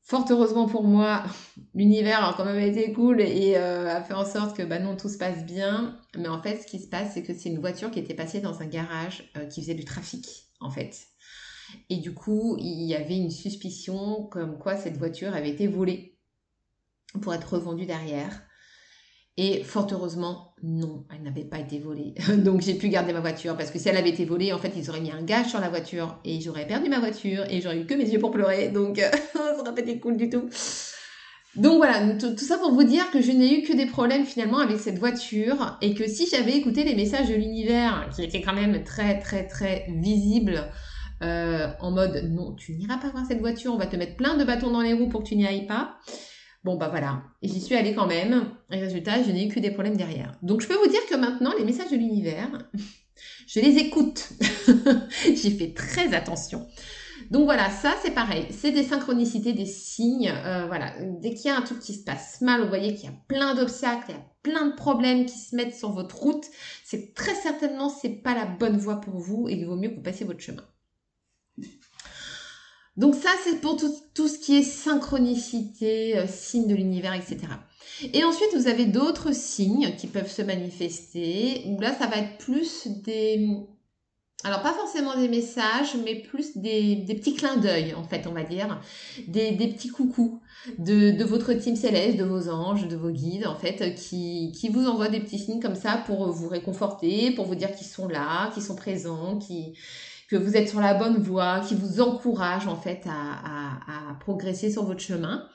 Fort 0.02 0.24
heureusement 0.30 0.66
pour 0.66 0.84
moi, 0.84 1.24
l'univers 1.74 2.24
a 2.24 2.34
quand 2.36 2.44
même 2.44 2.60
été 2.60 2.92
cool 2.92 3.20
et 3.20 3.56
a 3.56 4.00
fait 4.02 4.14
en 4.14 4.24
sorte 4.24 4.56
que 4.56 4.62
bah 4.62 4.78
non, 4.78 4.96
tout 4.96 5.08
se 5.08 5.18
passe 5.18 5.44
bien. 5.44 5.98
Mais 6.16 6.28
en 6.28 6.40
fait, 6.40 6.62
ce 6.62 6.66
qui 6.66 6.78
se 6.78 6.88
passe, 6.88 7.14
c'est 7.14 7.24
que 7.24 7.34
c'est 7.34 7.48
une 7.48 7.58
voiture 7.58 7.90
qui 7.90 7.98
était 7.98 8.14
passée 8.14 8.40
dans 8.40 8.60
un 8.62 8.66
garage 8.66 9.28
qui 9.50 9.62
faisait 9.62 9.74
du 9.74 9.84
trafic, 9.84 10.26
en 10.60 10.70
fait. 10.70 10.96
Et 11.90 11.96
du 11.96 12.14
coup, 12.14 12.56
il 12.60 12.84
y 12.84 12.94
avait 12.94 13.16
une 13.16 13.32
suspicion 13.32 14.28
comme 14.30 14.58
quoi 14.58 14.76
cette 14.76 14.96
voiture 14.96 15.34
avait 15.34 15.50
été 15.50 15.66
volée 15.66 16.15
pour 17.20 17.34
être 17.34 17.54
revendue 17.54 17.86
derrière. 17.86 18.42
Et 19.38 19.62
fort 19.64 19.86
heureusement, 19.92 20.54
non, 20.62 21.04
elle 21.14 21.22
n'avait 21.22 21.44
pas 21.44 21.58
été 21.58 21.78
volée. 21.78 22.14
Donc 22.38 22.62
j'ai 22.62 22.74
pu 22.74 22.88
garder 22.88 23.12
ma 23.12 23.20
voiture 23.20 23.56
parce 23.56 23.70
que 23.70 23.78
si 23.78 23.88
elle 23.88 23.96
avait 23.98 24.10
été 24.10 24.24
volée, 24.24 24.52
en 24.52 24.58
fait, 24.58 24.72
ils 24.76 24.88
auraient 24.88 25.00
mis 25.00 25.10
un 25.10 25.22
gage 25.22 25.48
sur 25.48 25.60
la 25.60 25.68
voiture 25.68 26.18
et 26.24 26.40
j'aurais 26.40 26.66
perdu 26.66 26.88
ma 26.88 27.00
voiture 27.00 27.44
et 27.50 27.60
j'aurais 27.60 27.80
eu 27.80 27.86
que 27.86 27.94
mes 27.94 28.08
yeux 28.08 28.18
pour 28.18 28.30
pleurer. 28.30 28.68
Donc 28.68 28.96
ça 29.32 29.56
n'aurait 29.56 29.74
pas 29.74 29.80
été 29.82 29.98
cool 29.98 30.16
du 30.16 30.30
tout. 30.30 30.48
Donc 31.56 31.76
voilà, 31.76 32.14
tout, 32.16 32.36
ça 32.36 32.58
pour 32.58 32.72
vous 32.72 32.84
dire 32.84 33.10
que 33.10 33.22
je 33.22 33.32
n'ai 33.32 33.58
eu 33.58 33.62
que 33.62 33.72
des 33.72 33.86
problèmes 33.86 34.26
finalement 34.26 34.58
avec 34.58 34.78
cette 34.78 34.98
voiture 34.98 35.78
et 35.80 35.94
que 35.94 36.06
si 36.06 36.26
j'avais 36.28 36.54
écouté 36.54 36.84
les 36.84 36.94
messages 36.94 37.28
de 37.28 37.34
l'univers 37.34 38.10
qui 38.14 38.22
étaient 38.22 38.42
quand 38.42 38.52
même 38.52 38.84
très 38.84 39.18
très 39.20 39.46
très 39.46 39.86
visibles 39.88 40.70
euh, 41.22 41.68
en 41.80 41.92
mode 41.92 42.30
non, 42.30 42.52
tu 42.52 42.74
n'iras 42.74 42.98
pas 42.98 43.08
voir 43.08 43.24
cette 43.26 43.40
voiture, 43.40 43.72
on 43.72 43.78
va 43.78 43.86
te 43.86 43.96
mettre 43.96 44.16
plein 44.16 44.36
de 44.36 44.44
bâtons 44.44 44.70
dans 44.70 44.82
les 44.82 44.92
roues 44.92 45.08
pour 45.08 45.22
que 45.22 45.28
tu 45.28 45.36
n'y 45.36 45.46
ailles 45.46 45.66
pas. 45.66 45.96
Bon, 46.66 46.74
bah 46.74 46.88
voilà, 46.88 47.22
j'y 47.44 47.60
suis 47.60 47.76
allée 47.76 47.94
quand 47.94 48.08
même. 48.08 48.50
Et 48.72 48.80
résultat, 48.80 49.22
je 49.22 49.30
n'ai 49.30 49.46
eu 49.46 49.48
que 49.48 49.60
des 49.60 49.70
problèmes 49.70 49.96
derrière. 49.96 50.36
Donc, 50.42 50.62
je 50.62 50.66
peux 50.66 50.74
vous 50.74 50.88
dire 50.88 51.06
que 51.08 51.14
maintenant, 51.14 51.52
les 51.56 51.64
messages 51.64 51.92
de 51.92 51.96
l'univers, 51.96 52.68
je 53.46 53.60
les 53.60 53.78
écoute. 53.78 54.30
J'y 55.32 55.56
fais 55.56 55.74
très 55.74 56.12
attention. 56.12 56.66
Donc 57.30 57.44
voilà, 57.44 57.70
ça 57.70 57.94
c'est 58.02 58.10
pareil, 58.10 58.46
c'est 58.50 58.72
des 58.72 58.82
synchronicités, 58.82 59.52
des 59.52 59.64
signes. 59.64 60.32
Euh, 60.44 60.66
voilà, 60.66 60.92
dès 61.20 61.34
qu'il 61.34 61.46
y 61.46 61.50
a 61.50 61.56
un 61.56 61.62
truc 61.62 61.78
qui 61.78 61.94
se 61.94 62.02
passe 62.02 62.40
mal, 62.40 62.62
vous 62.62 62.68
voyez 62.68 62.96
qu'il 62.96 63.04
y 63.04 63.12
a 63.12 63.16
plein 63.28 63.54
d'obstacles, 63.54 64.06
il 64.08 64.14
y 64.14 64.18
a 64.18 64.26
plein 64.42 64.66
de 64.66 64.74
problèmes 64.74 65.24
qui 65.24 65.38
se 65.38 65.54
mettent 65.54 65.74
sur 65.74 65.92
votre 65.92 66.16
route, 66.16 66.44
c'est 66.84 67.14
très 67.14 67.34
certainement 67.34 67.88
c'est 67.88 68.22
pas 68.22 68.34
la 68.34 68.44
bonne 68.44 68.76
voie 68.76 69.00
pour 69.00 69.18
vous 69.18 69.48
et 69.48 69.54
il 69.54 69.66
vaut 69.66 69.76
mieux 69.76 69.90
que 69.90 69.96
vous 69.96 70.02
passiez 70.02 70.26
votre 70.26 70.40
chemin. 70.40 70.64
Donc 72.96 73.14
ça, 73.14 73.30
c'est 73.44 73.60
pour 73.60 73.76
tout, 73.76 74.28
ce 74.28 74.38
qui 74.38 74.56
est 74.56 74.62
synchronicité, 74.62 76.16
euh, 76.16 76.26
signe 76.26 76.66
de 76.66 76.74
l'univers, 76.74 77.12
etc. 77.12 77.38
Et 78.12 78.24
ensuite, 78.24 78.54
vous 78.54 78.68
avez 78.68 78.86
d'autres 78.86 79.32
signes 79.32 79.94
qui 79.96 80.06
peuvent 80.06 80.30
se 80.30 80.42
manifester, 80.42 81.62
où 81.66 81.80
là, 81.80 81.94
ça 81.94 82.06
va 82.06 82.16
être 82.16 82.38
plus 82.38 82.86
des... 82.86 83.48
Alors, 84.44 84.62
pas 84.62 84.74
forcément 84.74 85.16
des 85.16 85.28
messages, 85.28 85.96
mais 86.04 86.16
plus 86.16 86.56
des, 86.56 87.04
petits 87.08 87.34
clins 87.34 87.56
d'œil, 87.56 87.94
en 87.94 88.04
fait, 88.04 88.26
on 88.26 88.32
va 88.32 88.44
dire. 88.44 88.80
Des, 89.28 89.52
petits 89.56 89.88
coucous 89.88 90.40
de, 90.78 91.24
votre 91.24 91.52
team 91.54 91.74
céleste, 91.74 92.18
de 92.18 92.24
vos 92.24 92.48
anges, 92.50 92.86
de 92.86 92.96
vos 92.96 93.10
guides, 93.10 93.46
en 93.46 93.56
fait, 93.56 93.94
qui, 93.94 94.52
qui 94.52 94.68
vous 94.68 94.86
envoient 94.86 95.08
des 95.08 95.20
petits 95.20 95.38
signes 95.38 95.60
comme 95.60 95.74
ça 95.74 96.02
pour 96.06 96.30
vous 96.30 96.48
réconforter, 96.48 97.30
pour 97.32 97.46
vous 97.46 97.54
dire 97.54 97.74
qu'ils 97.74 97.86
sont 97.86 98.08
là, 98.08 98.50
qu'ils 98.52 98.62
sont 98.62 98.76
présents, 98.76 99.38
qui 99.38 99.74
que 100.28 100.36
vous 100.36 100.56
êtes 100.56 100.68
sur 100.68 100.80
la 100.80 100.94
bonne 100.94 101.18
voie, 101.18 101.60
qui 101.60 101.74
vous 101.74 102.00
encourage 102.00 102.66
en 102.66 102.76
fait 102.76 103.04
à, 103.06 104.16
progresser 104.20 104.70
sur 104.70 104.84
votre 104.84 105.00
chemin. 105.00 105.46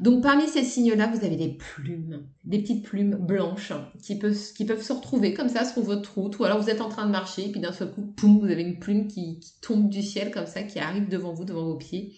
Donc 0.00 0.22
parmi 0.22 0.46
ces 0.46 0.62
signes-là, 0.62 1.06
vous 1.08 1.24
avez 1.24 1.36
des 1.36 1.56
plumes, 1.56 2.26
des 2.44 2.60
petites 2.60 2.84
plumes 2.84 3.16
blanches 3.16 3.72
qui 4.02 4.18
peuvent, 4.18 4.38
qui 4.54 4.64
peuvent 4.64 4.82
se 4.82 4.92
retrouver 4.92 5.34
comme 5.34 5.48
ça 5.48 5.64
sur 5.64 5.82
votre 5.82 6.14
route, 6.14 6.38
ou 6.38 6.44
alors 6.44 6.60
vous 6.60 6.70
êtes 6.70 6.80
en 6.80 6.88
train 6.88 7.06
de 7.06 7.10
marcher, 7.10 7.50
puis 7.50 7.60
d'un 7.60 7.72
seul 7.72 7.92
coup, 7.92 8.02
poum, 8.02 8.38
vous 8.38 8.50
avez 8.50 8.62
une 8.62 8.78
plume 8.78 9.06
qui, 9.06 9.40
qui 9.40 9.60
tombe 9.60 9.88
du 9.88 10.02
ciel 10.02 10.30
comme 10.30 10.46
ça, 10.46 10.62
qui 10.62 10.78
arrive 10.78 11.08
devant 11.08 11.32
vous, 11.32 11.44
devant 11.44 11.64
vos 11.64 11.76
pieds. 11.76 12.14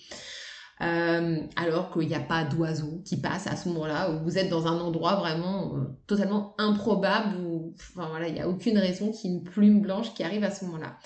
Euh, 0.80 1.40
alors 1.56 1.92
qu'il 1.92 2.06
n'y 2.06 2.14
a 2.14 2.20
pas 2.20 2.44
d'oiseaux 2.44 3.02
qui 3.04 3.16
passent 3.16 3.48
à 3.48 3.56
ce 3.56 3.68
moment-là, 3.68 4.12
où 4.12 4.22
vous 4.22 4.38
êtes 4.38 4.48
dans 4.48 4.68
un 4.68 4.78
endroit 4.78 5.16
vraiment 5.16 5.74
euh, 5.74 5.80
totalement 6.06 6.54
improbable, 6.58 7.36
où 7.44 7.74
enfin, 7.74 8.08
voilà, 8.08 8.28
il 8.28 8.34
n'y 8.34 8.40
a 8.40 8.48
aucune 8.48 8.78
raison 8.78 9.10
qu'il 9.10 9.30
y 9.30 9.34
ait 9.34 9.36
une 9.38 9.44
plume 9.44 9.80
blanche 9.80 10.14
qui 10.14 10.22
arrive 10.22 10.44
à 10.44 10.52
ce 10.52 10.64
moment-là. 10.66 10.96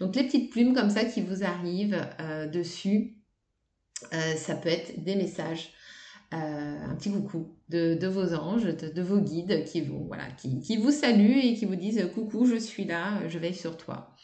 Donc 0.00 0.14
les 0.16 0.24
petites 0.24 0.50
plumes 0.50 0.74
comme 0.74 0.90
ça 0.90 1.04
qui 1.04 1.22
vous 1.22 1.44
arrivent 1.44 2.06
euh, 2.20 2.46
dessus, 2.46 3.16
ça 4.36 4.54
peut 4.54 4.68
être 4.68 5.02
des 5.02 5.16
messages. 5.16 5.72
un 6.30 6.94
petit 6.96 7.10
coucou 7.10 7.56
de, 7.68 8.06
vos 8.06 8.32
anges, 8.34 8.64
de, 8.64 9.02
vos 9.02 9.18
guides 9.18 9.64
qui 9.64 9.80
vous, 9.80 10.06
voilà, 10.06 10.30
qui, 10.30 10.60
qui, 10.60 10.76
vous 10.76 10.92
saluent 10.92 11.40
et 11.40 11.54
qui 11.54 11.64
vous 11.64 11.74
disent 11.74 12.08
coucou, 12.14 12.46
je 12.46 12.56
suis 12.56 12.84
là, 12.84 13.26
je 13.28 13.38
veille 13.38 13.56
sur 13.56 13.76
toi. 13.76 14.14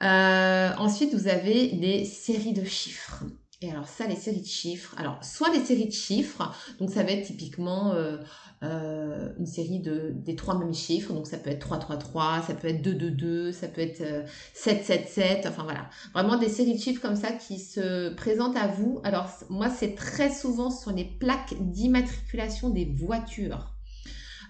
ensuite, 0.00 1.14
vous 1.14 1.26
avez 1.26 1.68
les 1.70 2.04
séries 2.04 2.52
de 2.52 2.64
chiffres. 2.64 3.24
Et 3.62 3.70
alors 3.70 3.88
ça, 3.88 4.06
les 4.06 4.16
séries 4.16 4.42
de 4.42 4.46
chiffres. 4.46 4.94
Alors, 4.98 5.24
soit 5.24 5.50
les 5.50 5.64
séries 5.64 5.86
de 5.86 5.92
chiffres, 5.92 6.54
donc 6.78 6.90
ça 6.90 7.02
va 7.02 7.12
être 7.12 7.26
typiquement 7.26 7.92
euh, 7.92 8.18
euh, 8.62 9.32
une 9.38 9.46
série 9.46 9.80
de 9.80 10.12
des 10.14 10.36
trois 10.36 10.58
mêmes 10.58 10.74
chiffres. 10.74 11.14
Donc 11.14 11.26
ça 11.26 11.38
peut 11.38 11.48
être 11.48 11.60
333, 11.60 12.42
ça 12.46 12.54
peut 12.54 12.68
être 12.68 12.82
222, 12.82 13.52
ça 13.52 13.68
peut 13.68 13.80
être 13.80 14.26
777. 14.52 15.46
Euh, 15.46 15.48
enfin 15.48 15.62
voilà, 15.62 15.88
vraiment 16.12 16.36
des 16.36 16.50
séries 16.50 16.74
de 16.74 16.78
chiffres 16.78 17.00
comme 17.00 17.16
ça 17.16 17.32
qui 17.32 17.58
se 17.58 18.12
présentent 18.14 18.58
à 18.58 18.68
vous. 18.68 19.00
Alors 19.04 19.30
moi, 19.48 19.70
c'est 19.70 19.94
très 19.94 20.30
souvent 20.30 20.70
sur 20.70 20.92
les 20.92 21.06
plaques 21.06 21.54
d'immatriculation 21.58 22.68
des 22.68 22.84
voitures. 22.84 23.72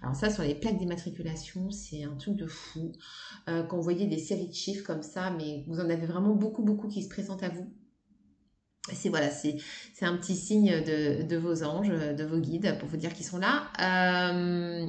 Alors 0.03 0.17
ça, 0.17 0.31
sur 0.31 0.43
les 0.43 0.57
plaques 0.57 0.79
d'immatriculation, 0.79 1.71
c'est 1.71 2.03
un 2.03 2.17
truc 2.17 2.35
de 2.35 2.47
fou. 2.47 2.91
quand 3.47 3.77
vous 3.77 3.83
voyez 3.83 4.07
des 4.09 4.19
séries 4.19 4.49
de 4.49 4.55
chiffres 4.55 4.85
comme 4.85 5.03
ça, 5.03 5.31
mais 5.31 5.65
vous 5.69 5.79
en 5.79 5.89
avez 5.89 6.07
vraiment 6.07 6.35
beaucoup, 6.35 6.65
beaucoup 6.65 6.89
qui 6.89 7.05
se 7.05 7.09
présentent 7.09 7.45
à 7.45 7.49
vous 7.51 7.73
c'est 8.93 10.05
un 10.05 10.17
petit 10.17 10.37
signe 10.37 10.83
de, 10.83 11.37
vos 11.37 11.63
anges, 11.63 11.89
de 11.89 12.25
vos 12.25 12.39
guides 12.39 12.79
pour 12.79 12.89
vous 12.89 12.97
dire 12.97 13.13
qu'ils 13.13 13.27
sont 13.27 13.39
là. 13.39 13.71
Euh, 13.81 14.87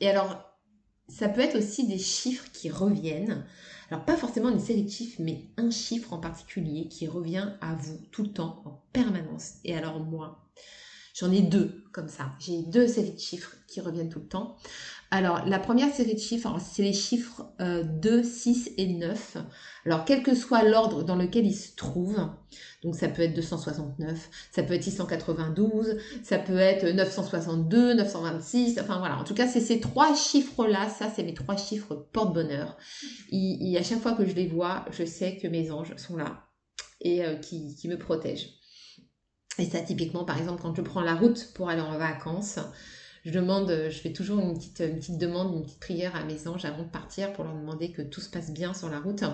et 0.00 0.08
alors, 0.08 0.52
ça 1.08 1.28
peut 1.28 1.40
être 1.40 1.56
aussi 1.56 1.86
des 1.86 1.98
chiffres 1.98 2.46
qui 2.52 2.70
reviennent. 2.70 3.44
Alors 3.90 4.04
pas 4.04 4.16
forcément 4.16 4.48
une 4.48 4.60
série 4.60 4.84
de 4.84 4.90
chiffres, 4.90 5.20
mais 5.20 5.50
un 5.58 5.70
chiffre 5.70 6.12
en 6.12 6.18
particulier 6.18 6.88
qui 6.88 7.06
revient 7.06 7.50
à 7.60 7.74
vous 7.74 7.98
tout 8.10 8.22
le 8.22 8.32
temps, 8.32 8.62
en 8.64 8.82
permanence. 8.92 9.56
Et 9.64 9.76
alors 9.76 10.00
moi, 10.00 10.50
j'en 11.14 11.30
ai 11.32 11.42
deux 11.42 11.84
comme 11.92 12.08
ça. 12.08 12.32
J'ai 12.40 12.62
deux 12.62 12.86
séries 12.86 13.12
de 13.12 13.18
chiffres 13.18 13.54
qui 13.68 13.80
reviennent 13.80 14.08
tout 14.08 14.20
le 14.20 14.28
temps. 14.28 14.56
Alors, 15.10 15.44
la 15.44 15.58
première 15.58 15.92
série 15.92 16.14
de 16.14 16.18
chiffres, 16.20 16.56
c'est 16.58 16.82
les 16.82 16.94
chiffres 16.94 17.52
2, 17.58 17.64
euh, 17.64 18.22
6 18.22 18.72
et 18.78 18.94
9. 18.94 19.36
Alors, 19.84 20.06
quel 20.06 20.22
que 20.22 20.34
soit 20.34 20.62
l'ordre 20.62 21.02
dans 21.02 21.16
lequel 21.16 21.44
ils 21.44 21.54
se 21.54 21.76
trouvent, 21.76 22.30
donc 22.82 22.94
ça 22.96 23.08
peut 23.08 23.20
être 23.20 23.34
269, 23.34 24.30
ça 24.50 24.62
peut 24.62 24.72
être 24.72 24.82
692, 24.82 25.98
ça 26.22 26.38
peut 26.38 26.56
être 26.56 26.86
962, 26.86 27.92
926, 27.92 28.80
enfin 28.80 28.98
voilà. 29.00 29.18
En 29.18 29.24
tout 29.24 29.34
cas, 29.34 29.46
c'est 29.46 29.60
ces 29.60 29.80
trois 29.80 30.14
chiffres-là, 30.14 30.88
ça, 30.88 31.12
c'est 31.14 31.24
mes 31.24 31.34
trois 31.34 31.58
chiffres 31.58 32.08
porte-bonheur. 32.14 32.78
Et, 33.30 33.76
à 33.78 33.82
chaque 33.82 34.00
fois 34.00 34.12
que 34.12 34.24
je 34.24 34.32
les 34.32 34.46
vois, 34.46 34.86
je 34.92 35.04
sais 35.04 35.36
que 35.36 35.46
mes 35.46 35.70
anges 35.70 35.94
sont 35.96 36.16
là 36.16 36.46
et 37.02 37.22
euh, 37.22 37.36
qui, 37.36 37.74
qui 37.74 37.88
me 37.88 37.98
protègent. 37.98 38.61
Et 39.58 39.66
ça, 39.66 39.80
typiquement, 39.80 40.24
par 40.24 40.38
exemple, 40.38 40.62
quand 40.62 40.74
je 40.74 40.82
prends 40.82 41.02
la 41.02 41.14
route 41.14 41.52
pour 41.54 41.68
aller 41.68 41.82
en 41.82 41.98
vacances, 41.98 42.58
je 43.24 43.30
demande, 43.30 43.68
je 43.68 43.98
fais 43.98 44.12
toujours 44.12 44.40
une 44.40 44.54
petite, 44.54 45.18
demande, 45.18 45.54
une 45.54 45.62
petite 45.62 45.80
prière 45.80 46.16
à 46.16 46.24
mes 46.24 46.48
anges 46.48 46.64
avant 46.64 46.82
de 46.82 46.88
partir 46.88 47.32
pour 47.32 47.44
leur 47.44 47.54
demander 47.54 47.92
que 47.92 48.02
tout 48.02 48.20
se 48.20 48.30
passe 48.30 48.50
bien 48.50 48.74
sur 48.74 48.88
la 48.88 48.98
route. 48.98 49.24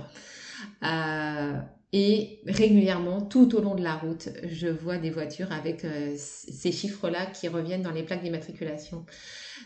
Euh, 0.82 1.58
et 1.92 2.40
régulièrement, 2.46 3.22
tout 3.22 3.54
au 3.54 3.62
long 3.62 3.74
de 3.74 3.82
la 3.82 3.94
route, 3.94 4.28
je 4.44 4.68
vois 4.68 4.98
des 4.98 5.10
voitures 5.10 5.52
avec 5.52 5.84
euh, 5.84 6.14
ces 6.16 6.70
chiffres-là 6.70 7.26
qui 7.26 7.48
reviennent 7.48 7.82
dans 7.82 7.92
les 7.92 8.02
plaques 8.02 8.22
d'immatriculation. 8.22 9.06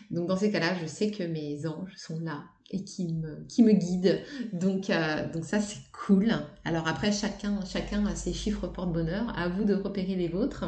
Donc 0.09 0.27
dans 0.27 0.37
ces 0.37 0.51
cas-là, 0.51 0.73
je 0.81 0.85
sais 0.85 1.11
que 1.11 1.23
mes 1.23 1.65
anges 1.65 1.93
sont 1.97 2.19
là 2.21 2.43
et 2.73 2.83
qui 2.83 3.13
me, 3.13 3.71
guident. 3.71 4.19
Donc, 4.51 4.89
euh, 4.89 5.31
donc 5.31 5.45
ça, 5.45 5.61
c'est 5.61 5.79
cool. 5.91 6.33
Alors 6.65 6.87
après, 6.87 7.11
chacun, 7.11 7.59
chacun 7.65 8.05
a 8.05 8.15
ses 8.15 8.33
chiffres 8.33 8.67
porte-bonheur. 8.67 9.31
À 9.37 9.47
vous 9.47 9.63
de 9.63 9.75
repérer 9.75 10.15
les 10.15 10.27
vôtres. 10.27 10.65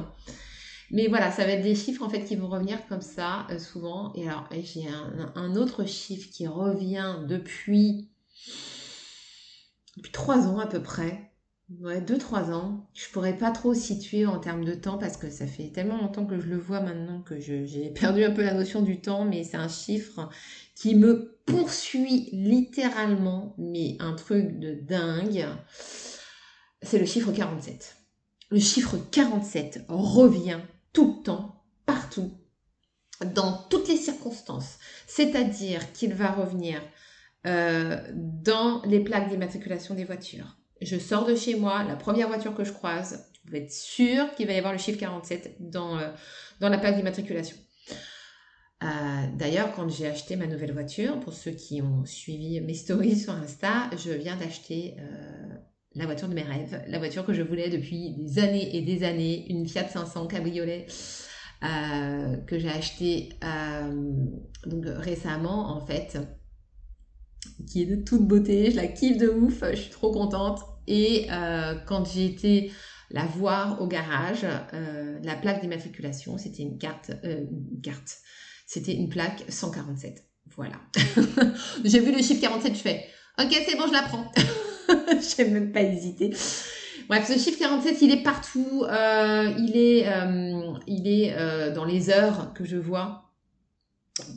Mais 0.91 1.08
voilà, 1.08 1.32
ça 1.32 1.46
va 1.46 1.54
être 1.54 1.63
des 1.63 1.76
chiffres 1.76 2.04
en 2.04 2.10
fait 2.10 2.24
qui 2.24 2.36
vont 2.36 2.48
revenir 2.48 2.86
comme 2.88 3.02
ça 3.02 3.48
euh, 3.50 3.60
souvent. 3.60 4.13
Et 4.13 4.28
alors 4.28 4.48
j'ai 4.52 4.86
un, 5.36 5.56
autre 5.56 5.86
chiffre 5.86 6.30
qui 6.32 6.48
revient 6.48 7.15
depuis 7.28 8.10
depuis 9.98 10.12
trois 10.12 10.48
ans 10.48 10.60
à 10.60 10.68
peu 10.68 10.82
près. 10.82 11.32
Ouais, 11.82 12.00
deux 12.00 12.20
trois 12.20 12.52
ans. 12.52 12.88
Je 12.94 13.10
pourrais 13.10 13.36
pas 13.36 13.50
trop 13.50 13.74
situer 13.74 14.28
en 14.28 14.39
termes 14.39 14.63
de 14.63 14.76
temps 14.76 15.00
parce 15.00 15.18
que 15.18 15.32
ça 15.32 15.48
fait 15.48 15.70
tellement 15.70 15.98
longtemps 15.98 16.28
que 16.28 16.39
je 16.39 16.46
le 16.46 16.58
vois 16.58 16.80
maintenant 16.80 17.22
que 17.22 17.39
j'ai 17.39 17.89
perdu 18.00 18.24
un 18.24 18.32
peu 18.32 18.44
la 18.44 18.54
notion 18.54 18.84
du 18.84 19.02
temps. 19.02 19.26
Mais 19.26 19.44
c'est 19.44 19.58
un 19.58 19.68
chiffre 19.68 20.30
qui 20.76 20.94
me 20.94 21.35
poursuit 21.45 22.29
littéralement, 22.31 23.55
mais 23.58 23.97
un 23.99 24.13
truc 24.13 24.60
de 24.60 24.73
dingue. 24.73 25.45
C'est 26.81 26.99
le 26.99 27.05
chiffre 27.05 27.31
47. 27.31 27.95
Le 28.51 28.60
chiffre 28.60 28.97
47 29.12 29.86
revient 29.88 30.60
tout 30.93 31.17
le 31.17 31.23
temps, 31.23 31.63
partout, 31.86 32.31
dans 33.34 33.65
toutes 33.69 33.88
les 33.88 33.97
circonstances. 33.97 34.77
C'est-à-dire 35.08 35.91
qu'il 35.93 36.13
va 36.13 36.31
revenir 36.31 36.81
euh, 37.45 38.01
dans 38.13 38.81
les 38.86 38.99
plaques 38.99 39.29
d'immatriculation 39.29 39.95
des 39.95 40.05
voitures. 40.05 40.58
Je 40.81 40.97
sors 40.97 41.25
de 41.25 41.36
chez 41.36 41.55
moi, 41.55 41.84
la 41.84 41.95
première 41.95 42.27
voiture 42.27 42.53
que 42.55 42.63
je 42.63 42.71
croise, 42.71 43.29
vous 43.34 43.49
pouvez 43.49 43.63
être 43.63 43.71
sûr 43.71 44.34
qu'il 44.36 44.47
va 44.47 44.53
y 44.53 44.58
avoir 44.58 44.73
le 44.73 44.79
chiffre 44.79 44.99
47 44.99 45.58
dans, 45.60 45.97
euh, 45.97 46.10
dans 46.60 46.69
la 46.69 46.77
plaque 46.77 46.95
d'immatriculation. 46.95 47.55
Euh, 48.84 48.88
d'ailleurs, 49.38 49.74
quand 49.76 49.90
j'ai 49.90 50.08
acheté 50.08 50.36
ma 50.36 50.48
nouvelle 50.48 50.74
voiture, 50.74 51.20
pour 51.20 51.34
ceux 51.34 51.52
qui 51.52 51.82
ont 51.82 52.06
suivi 52.06 52.60
mes 52.62 52.74
stories 52.74 53.18
sur 53.18 53.34
Insta, 53.34 53.90
je 53.98 54.12
viens 54.12 54.36
d'acheter 54.36 54.96
la 55.96 56.06
voiture 56.06 56.28
de 56.28 56.34
mes 56.34 56.44
rêves, 56.44 56.84
la 56.88 57.00
voiture 57.00 57.26
que 57.26 57.34
je 57.34 57.42
voulais 57.42 57.70
depuis 57.70 58.12
des 58.12 58.40
années 58.40 58.76
et 58.76 58.82
des 58.82 59.04
années, 59.04 59.50
une 59.50 59.68
Fiat 59.68 59.88
500 59.88 60.28
cabriolet 60.28 60.88
euh, 61.64 62.36
que 62.46 62.60
j'ai 62.60 62.70
acheté 62.70 63.30
euh, 63.44 64.14
donc 64.66 64.84
récemment 64.86 65.76
en 65.76 65.86
fait, 65.86 66.20
qui 67.68 67.84
est 67.84 67.86
de 67.86 67.96
toute 67.96 68.28
beauté, 68.28 68.72
je 68.72 68.76
la 68.76 68.88
kiffe 68.88 69.18
de 69.18 69.30
ouf, 69.30 69.64
je 69.72 69.76
suis 69.76 69.92
trop 69.92 70.12
contente. 70.12 70.60
Et 70.88 71.28
euh, 71.32 71.76
quand 71.88 72.06
j'ai 72.06 72.26
été 72.26 72.72
la 73.10 73.26
voir 73.26 73.82
au 73.82 73.88
garage, 73.88 74.46
la 75.24 75.36
plaque 75.36 75.62
d'immatriculation, 75.62 76.38
c'était 76.38 76.64
une 76.64 76.78
carte, 76.78 77.12
c'était 78.65 78.93
une 78.93 79.10
plaque 79.10 79.43
147. 79.49 80.23
Voilà. 80.56 80.75
j'ai 81.84 81.99
vu 81.99 82.12
le 82.12 82.21
chiffre 82.21 82.41
47, 82.41 82.75
je 82.75 82.80
fais, 82.80 83.06
ok 83.39 83.63
c'est 83.67 83.75
bon, 83.78 83.88
je 83.88 83.93
la 83.93 84.04
prends. 84.04 84.32
J'ai 85.38 85.45
même 85.45 85.71
pas 85.71 85.82
hésité. 85.82 86.34
Bref, 87.08 87.28
ce 87.28 87.38
chiffre 87.38 87.60
47, 87.60 88.01
il 88.01 88.12
est 88.12 88.23
partout. 88.23 88.84
Euh, 88.88 89.54
il 89.58 89.78
est, 89.78 90.08
euh, 90.08 90.73
il 90.88 91.08
est 91.08 91.34
euh, 91.36 91.73
dans 91.73 91.86
les 91.86 92.10
heures 92.10 92.54
que 92.54 92.65
je 92.65 92.78
vois 92.78 93.32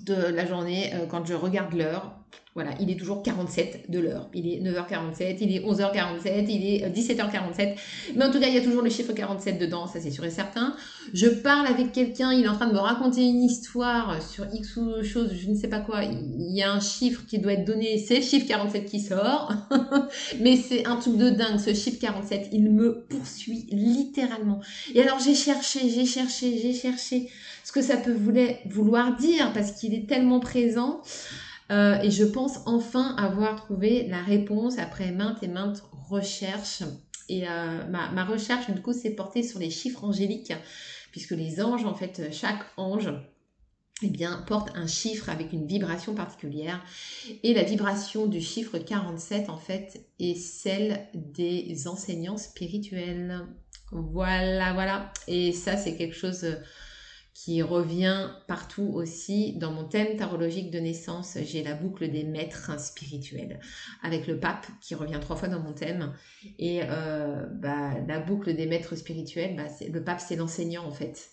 de 0.04 0.14
la 0.14 0.44
journée 0.44 0.92
quand 1.08 1.24
je 1.24 1.34
regarde 1.34 1.72
l'heure. 1.72 2.17
Voilà, 2.54 2.72
il 2.80 2.90
est 2.90 2.96
toujours 2.96 3.22
47 3.22 3.88
de 3.88 4.00
l'heure. 4.00 4.28
Il 4.34 4.48
est 4.48 4.60
9h47, 4.60 5.36
il 5.42 5.54
est 5.54 5.60
11h47, 5.60 6.46
il 6.48 6.66
est 6.66 6.88
17h47. 6.88 7.76
Mais 8.16 8.24
en 8.24 8.32
tout 8.32 8.40
cas, 8.40 8.48
il 8.48 8.54
y 8.54 8.58
a 8.58 8.62
toujours 8.62 8.82
le 8.82 8.90
chiffre 8.90 9.12
47 9.12 9.60
dedans, 9.60 9.86
ça 9.86 10.00
c'est 10.00 10.10
sûr 10.10 10.24
et 10.24 10.30
certain. 10.30 10.74
Je 11.14 11.28
parle 11.28 11.68
avec 11.68 11.92
quelqu'un, 11.92 12.32
il 12.32 12.44
est 12.44 12.48
en 12.48 12.56
train 12.56 12.66
de 12.66 12.72
me 12.72 12.80
raconter 12.80 13.22
une 13.22 13.44
histoire 13.44 14.20
sur 14.20 14.44
X 14.52 14.76
ou 14.76 15.04
chose, 15.04 15.34
je 15.40 15.48
ne 15.48 15.54
sais 15.54 15.68
pas 15.68 15.78
quoi. 15.78 16.02
Il 16.02 16.52
y 16.52 16.62
a 16.64 16.72
un 16.72 16.80
chiffre 16.80 17.22
qui 17.28 17.38
doit 17.38 17.52
être 17.52 17.64
donné, 17.64 17.96
c'est 17.98 18.16
le 18.16 18.22
chiffre 18.22 18.48
47 18.48 18.86
qui 18.86 18.98
sort. 18.98 19.52
Mais 20.40 20.56
c'est 20.56 20.84
un 20.84 20.96
truc 20.96 21.16
de 21.16 21.30
dingue, 21.30 21.60
ce 21.60 21.72
chiffre 21.74 22.00
47, 22.00 22.48
il 22.50 22.72
me 22.72 23.04
poursuit 23.08 23.66
littéralement. 23.70 24.58
Et 24.94 25.02
alors 25.02 25.20
j'ai 25.20 25.36
cherché, 25.36 25.88
j'ai 25.90 26.06
cherché, 26.06 26.58
j'ai 26.58 26.72
cherché 26.72 27.30
ce 27.62 27.70
que 27.70 27.82
ça 27.82 27.98
peut 27.98 28.16
vouloir 28.66 29.16
dire 29.16 29.52
parce 29.52 29.70
qu'il 29.72 29.94
est 29.94 30.08
tellement 30.08 30.40
présent. 30.40 31.02
Euh, 31.70 32.00
et 32.00 32.11
je 32.11 32.24
pense 32.24 32.61
enfin 32.66 33.14
avoir 33.16 33.57
trouvé 33.57 34.07
la 34.09 34.22
réponse 34.22 34.78
après 34.78 35.12
maintes 35.12 35.42
et 35.42 35.48
maintes 35.48 35.83
recherches. 35.92 36.83
Et 37.28 37.46
euh, 37.46 37.87
ma, 37.88 38.24
recherche, 38.24 38.70
du 38.70 38.81
coup, 38.81 38.94
s'est 38.94 39.11
portée 39.11 39.42
sur 39.42 39.59
les 39.59 39.70
chiffres 39.70 40.04
angéliques, 40.04 40.54
puisque 41.11 41.33
les 41.33 41.62
anges, 41.62 41.85
en 41.85 41.94
fait, 41.94 42.33
chaque 42.33 42.64
ange 42.78 43.12
eh 44.02 44.09
bien, 44.09 44.44
porte 44.46 44.70
un 44.76 44.87
chiffre 44.87 45.28
avec 45.28 45.52
une 45.52 45.66
vibration 45.66 46.14
particulière. 46.14 46.83
Et 47.42 47.52
la 47.52 47.64
vibration 47.64 48.26
du 48.26 48.40
chiffre 48.40 48.78
47, 48.78 49.50
en 49.50 49.59
fait, 49.59 50.07
est 50.18 50.37
celle 50.37 51.09
des 51.14 51.87
enseignants 51.87 52.38
spirituels. 52.38 53.46
Voilà, 53.90 54.72
voilà. 54.72 55.12
Et 55.26 55.52
ça, 55.52 55.76
c'est 55.76 55.96
quelque 55.96 56.16
chose 56.16 56.44
euh, 56.44 56.54
revient 57.62 58.30
partout 58.46 58.90
aussi. 58.94 59.54
Dans 59.54 59.72
mon 59.72 59.84
thème 59.84 60.16
tarologique 60.16 60.70
de 60.70 60.78
naissance, 60.78 61.38
j'ai 61.42 61.62
la 61.62 61.74
boucle 61.74 62.11
des 62.11 62.24
maîtres 62.24 62.78
spirituels, 62.80 63.61
avec 64.02 64.26
le 64.26 64.38
pape 64.38 64.66
qui 64.80 64.94
revient 64.94 65.18
trois 65.20 65.37
fois 65.37 65.48
dans 65.48 65.61
mon 65.61 65.72
thème. 65.72 66.14
Et 66.58 66.80
euh, 66.84 67.46
bah, 67.46 67.94
la 68.06 68.20
boucle 68.20 68.54
des 68.54 68.66
maîtres 68.66 68.96
spirituels, 68.96 69.56
bah, 69.56 69.66
le 69.90 70.04
pape, 70.04 70.20
c'est 70.20 70.37
l'enseignant, 70.37 70.84
en 70.84 70.92
fait 70.92 71.30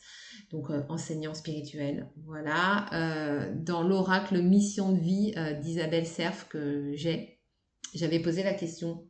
donc 0.51 0.69
euh, 0.69 0.84
enseignant 0.89 1.34
spirituel. 1.34 2.10
Voilà. 2.25 2.88
Euh, 2.93 3.54
dans 3.56 3.84
l'oracle 3.84 4.41
Mission 4.41 4.91
de 4.91 4.99
vie 4.99 5.34
d'Isabelle 5.62 6.06
Cerf 6.06 6.47
que 6.49 6.91
j'ai, 6.93 7.39
j'avais 7.93 8.19
posé 8.19 8.43
la 8.43 8.54
question 8.54 9.08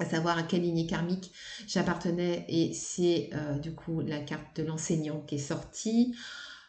à 0.00 0.04
savoir 0.04 0.38
à 0.38 0.42
quelle 0.42 0.62
lignée 0.62 0.86
karmique 0.86 1.32
j'appartenais 1.66 2.44
et 2.48 2.72
c'est 2.72 3.30
du 3.62 3.74
coup 3.74 4.00
la 4.00 4.18
carte 4.20 4.56
de 4.56 4.62
l'enseignant 4.64 5.20
qui 5.20 5.36
est 5.36 5.38
sortie. 5.38 6.14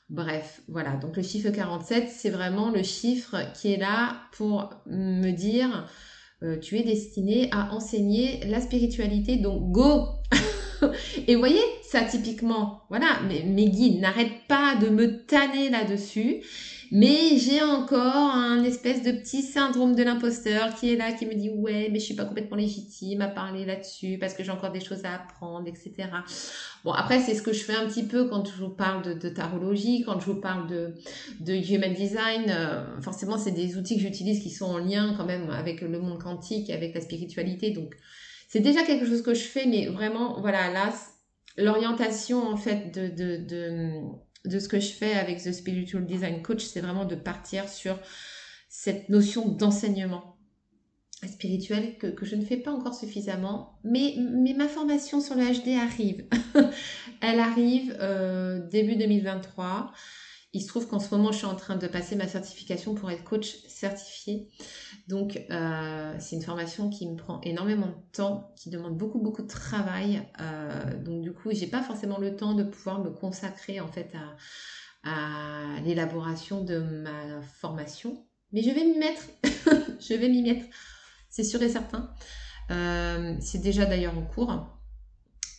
Bref, 0.10 0.62
voilà. 0.68 0.98
Donc 0.98 1.16
le 1.16 1.24
chiffre 1.24 1.50
47, 1.50 2.10
c'est 2.10 2.30
vraiment 2.30 2.70
le 2.70 2.84
chiffre 2.84 3.38
qui 3.54 3.74
est 3.74 3.78
là 3.78 4.24
pour 4.34 4.74
me 4.86 5.32
dire 5.32 5.88
tu 6.62 6.78
es 6.78 6.84
destiné 6.84 7.50
à 7.52 7.74
enseigner 7.74 8.44
la 8.46 8.62
spiritualité, 8.62 9.38
donc 9.38 9.72
go 9.72 10.08
Et 11.28 11.36
voyez, 11.36 11.62
ça 11.92 12.04
typiquement, 12.04 12.84
voilà, 12.88 13.20
mes, 13.28 13.44
mes 13.44 13.70
guides 13.70 14.00
n'arrêtent 14.00 14.48
pas 14.48 14.76
de 14.78 14.88
me 14.88 15.26
tanner 15.26 15.70
là-dessus. 15.70 16.42
Mais 16.94 17.38
j'ai 17.38 17.62
encore 17.62 18.34
un 18.34 18.64
espèce 18.64 19.02
de 19.02 19.12
petit 19.12 19.42
syndrome 19.42 19.96
de 19.96 20.04
l'imposteur 20.04 20.74
qui 20.76 20.92
est 20.92 20.96
là, 20.96 21.12
qui 21.12 21.26
me 21.26 21.34
dit 21.34 21.50
ouais, 21.50 21.90
mais 21.92 22.00
je 22.00 22.06
suis 22.06 22.14
pas 22.14 22.24
complètement 22.24 22.56
légitime 22.56 23.22
à 23.22 23.28
parler 23.28 23.66
là-dessus 23.66 24.18
parce 24.20 24.34
que 24.34 24.44
j'ai 24.44 24.52
encore 24.52 24.72
des 24.72 24.80
choses 24.80 25.04
à 25.04 25.16
apprendre, 25.16 25.68
etc. 25.68 26.10
Bon, 26.86 26.92
après, 26.92 27.20
c'est 27.20 27.36
ce 27.36 27.42
que 27.42 27.52
je 27.52 27.64
fais 27.64 27.76
un 27.76 27.88
petit 27.88 28.04
peu 28.04 28.30
quand 28.30 28.46
je 28.46 28.64
vous 28.64 28.70
parle 28.70 29.18
de, 29.20 29.30
tarologie, 29.30 30.04
quand 30.06 30.20
je 30.22 30.26
vous 30.28 30.40
parle 30.40 30.68
de, 30.68 30.96
de 31.42 31.54
human 31.54 31.94
design. 31.94 32.46
Euh, 32.50 33.02
forcément, 33.02 33.38
c'est 33.38 33.52
des 33.52 33.78
outils 33.78 33.96
que 33.96 34.02
j'utilise 34.02 34.42
qui 34.42 34.50
sont 34.50 34.66
en 34.66 34.78
lien 34.78 35.14
quand 35.18 35.26
même 35.26 35.50
avec 35.50 35.82
le 35.82 36.00
monde 36.00 36.22
quantique, 36.22 36.70
avec 36.70 36.94
la 36.94 37.02
spiritualité. 37.02 37.72
Donc, 37.72 37.96
c'est 38.50 38.60
déjà 38.60 38.84
quelque 38.84 39.06
chose 39.06 39.22
que 39.22 39.34
je 39.34 39.44
fais, 39.44 39.66
mais 39.66 39.88
vraiment, 39.88 40.42
voilà, 40.42 40.70
là, 40.74 40.92
l'orientation 41.62 42.48
en 42.48 42.58
fait 42.58 42.94
de, 42.94 43.08
de, 43.08 44.02
de, 44.46 44.60
ce 44.60 44.68
que 44.68 44.80
je 44.80 44.92
fais 44.92 45.14
avec 45.14 45.42
The 45.42 45.52
Spiritual 45.52 46.06
Design 46.06 46.42
Coach, 46.42 46.64
c'est 46.66 46.82
vraiment 46.82 47.06
de 47.06 47.16
partir 47.16 47.70
sur 47.70 47.98
cette 48.70 49.10
notion 49.10 49.48
d'enseignement 49.48 50.38
spirituel 51.28 51.98
que, 51.98 52.08
que, 52.08 52.26
je 52.26 52.36
ne 52.36 52.44
fais 52.44 52.58
pas 52.58 52.72
encore 52.72 52.96
suffisamment, 52.96 53.80
mais, 53.84 54.16
mais 54.18 54.54
ma 54.54 54.68
formation 54.68 55.22
sur 55.22 55.36
le 55.36 55.44
HD 55.44 55.78
arrive. 55.80 56.26
Elle 57.22 57.40
arrive 57.40 57.96
euh, 58.00 58.68
début 58.70 58.96
2023. 58.96 59.92
Il 60.54 60.62
se 60.62 60.68
trouve 60.68 60.88
qu'en 60.88 61.00
ce 61.00 61.16
moment, 61.16 61.32
je 61.32 61.38
suis 61.38 61.46
en 61.46 61.56
train 61.56 61.78
de 61.78 61.88
passer 61.88 62.18
ma 62.18 62.28
certification 62.28 62.94
pour 62.94 63.10
être 63.10 63.24
coach 63.24 63.56
certifié. 63.68 64.50
Donc, 65.08 65.42
euh, 65.50 66.14
c'est 66.20 66.36
une 66.36 66.42
formation 66.42 66.90
qui 66.90 67.08
me 67.10 67.16
prend 67.16 67.40
énormément 67.42 67.88
de 67.88 68.12
temps, 68.12 68.54
qui 68.58 68.70
demande 68.70 68.98
beaucoup, 68.98 69.20
beaucoup 69.20 69.44
de 69.44 69.48
travail. 69.48 70.22
Euh, 70.42 70.98
donc, 70.98 71.22
du 71.22 71.32
coup, 71.32 71.52
j'ai 71.54 71.68
pas 71.68 71.82
forcément 71.82 72.18
le 72.18 72.36
temps 72.36 72.54
de 72.54 72.64
pouvoir 72.64 73.00
me 73.00 73.10
consacrer 73.12 73.80
en 73.80 73.88
fait 73.88 74.12
à, 74.14 75.80
l'élaboration 75.86 76.64
de 76.64 76.80
ma 76.80 77.42
formation. 77.42 78.26
Mais 78.52 78.62
je 78.62 78.72
vais 78.72 78.84
m'y 78.84 78.98
mettre. 78.98 79.24
je 80.02 80.14
vais 80.14 80.28
m'y 80.28 80.44
mettre. 80.44 80.66
C'est 81.30 81.46
sûr 81.46 81.62
et 81.62 81.70
certain. 81.70 82.14
Euh, 82.72 83.36
c'est 83.40 83.60
déjà 83.60 83.86
d'ailleurs 83.86 84.18
en 84.18 84.26
cours. 84.26 84.68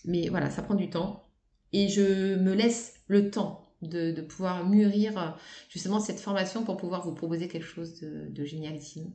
Mais 0.05 0.29
voilà, 0.29 0.51
ça 0.51 0.61
prend 0.61 0.75
du 0.75 0.91
temps. 0.91 1.27
Et 1.73 1.89
je 1.89 2.37
me 2.37 2.53
laisse 2.53 3.01
le 3.07 3.31
temps 3.31 3.62
de, 3.83 4.21
pouvoir 4.21 4.67
mûrir 4.67 5.19
euh, 5.19 5.31
justement 5.69 6.01
cette 6.01 6.21
formation 6.21 6.65
pour 6.65 6.77
pouvoir 6.77 7.05
vous 7.05 7.15
proposer 7.15 7.49
quelque 7.49 7.67
chose 7.67 8.01
de, 8.01 8.29
de 8.29 8.45
génialissime. 8.45 9.13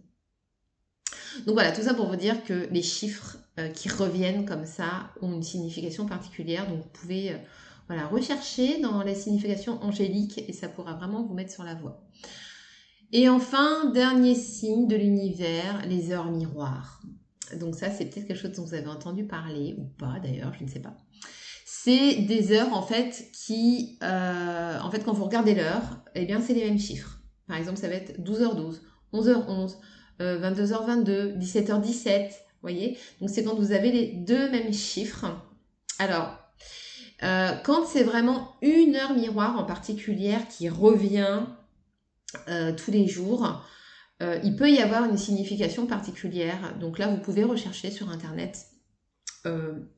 Donc 1.46 1.54
voilà, 1.54 1.72
tout 1.72 1.82
ça 1.82 1.94
pour 1.94 2.08
vous 2.08 2.16
dire 2.16 2.44
que 2.44 2.68
les 2.72 2.82
chiffres 2.82 3.38
euh, 3.60 3.70
qui 3.70 3.90
reviennent 3.90 4.46
comme 4.46 4.66
ça 4.66 5.12
ont 5.22 5.34
une 5.34 5.44
signification 5.44 6.06
particulière. 6.06 6.68
Donc 6.68 6.80
vous 6.80 6.90
pouvez 6.90 7.34
euh, 7.34 8.08
rechercher 8.12 8.80
dans 8.82 9.04
les 9.04 9.16
significations 9.16 9.82
angéliques 9.84 10.44
et 10.48 10.54
ça 10.54 10.68
pourra 10.68 10.94
vraiment 10.94 11.24
vous 11.24 11.34
mettre 11.34 11.52
sur 11.52 11.64
la 11.64 11.76
voie. 11.76 12.04
Et 13.14 13.30
enfin, 13.30 13.90
dernier 13.92 14.36
signe 14.36 14.88
de 14.88 14.96
l'univers, 14.96 15.86
les 15.88 16.12
heures 16.12 16.30
miroirs. 16.30 17.02
Donc 17.58 17.76
ça, 17.76 17.90
c'est 17.90 18.06
peut-être 18.06 18.28
quelque 18.28 18.40
chose 18.40 18.52
dont 18.52 18.66
vous 18.66 18.74
avez 18.74 18.88
entendu 18.88 19.26
parler 19.26 19.76
ou 19.78 19.86
pas 19.86 20.20
d'ailleurs, 20.22 20.54
je 20.54 20.66
ne 20.66 20.70
sais 20.70 20.82
pas 20.82 20.98
c'est 21.88 22.16
des 22.16 22.52
heures 22.52 22.74
en 22.74 22.82
fait 22.82 23.30
qui, 23.32 23.98
euh, 24.04 24.78
en 24.78 24.92
fait, 24.92 25.06
quand 25.06 25.14
vous 25.14 25.24
regardez 25.24 25.56
l'heure, 25.56 26.02
eh 26.16 26.26
bien, 26.26 26.42
c'est 26.42 26.54
les 26.54 26.66
mêmes 26.66 26.80
chiffres. 26.80 27.22
Par 27.48 27.56
exemple, 27.56 27.78
ça 27.78 27.88
va 27.88 27.94
être 27.94 28.20
12h12, 28.20 28.82
11h11, 29.14 29.76
22h22, 30.20 31.38
17h17, 31.38 32.28
vous 32.28 32.36
voyez? 32.62 32.98
Donc, 33.22 33.30
c'est 33.30 33.46
quand 33.46 33.56
vous 33.56 33.72
avez 33.72 33.94
les 33.94 34.08
deux 34.08 34.52
mêmes 34.52 34.74
chiffres. 34.74 35.28
Alors, 35.98 36.38
euh, 37.24 37.54
quand 37.64 37.86
c'est 37.86 38.04
vraiment 38.04 38.56
une 38.62 38.98
heure 38.98 39.14
miroir 39.14 39.58
en 39.58 39.64
particulier 39.64 40.36
qui 40.50 40.68
revient 40.68 41.44
euh, 42.50 42.74
tous 42.76 42.92
les 42.92 43.08
jours, 43.08 43.64
il 44.20 44.56
peut 44.58 44.70
y 44.70 44.80
avoir 44.80 45.06
une 45.06 45.18
signification 45.18 45.86
particulière. 45.86 46.76
Donc 46.82 46.98
là, 46.98 47.08
vous 47.08 47.22
pouvez 47.22 47.46
rechercher 47.46 47.92
sur 47.92 48.10
Internet 48.10 48.58
euh, 48.58 48.77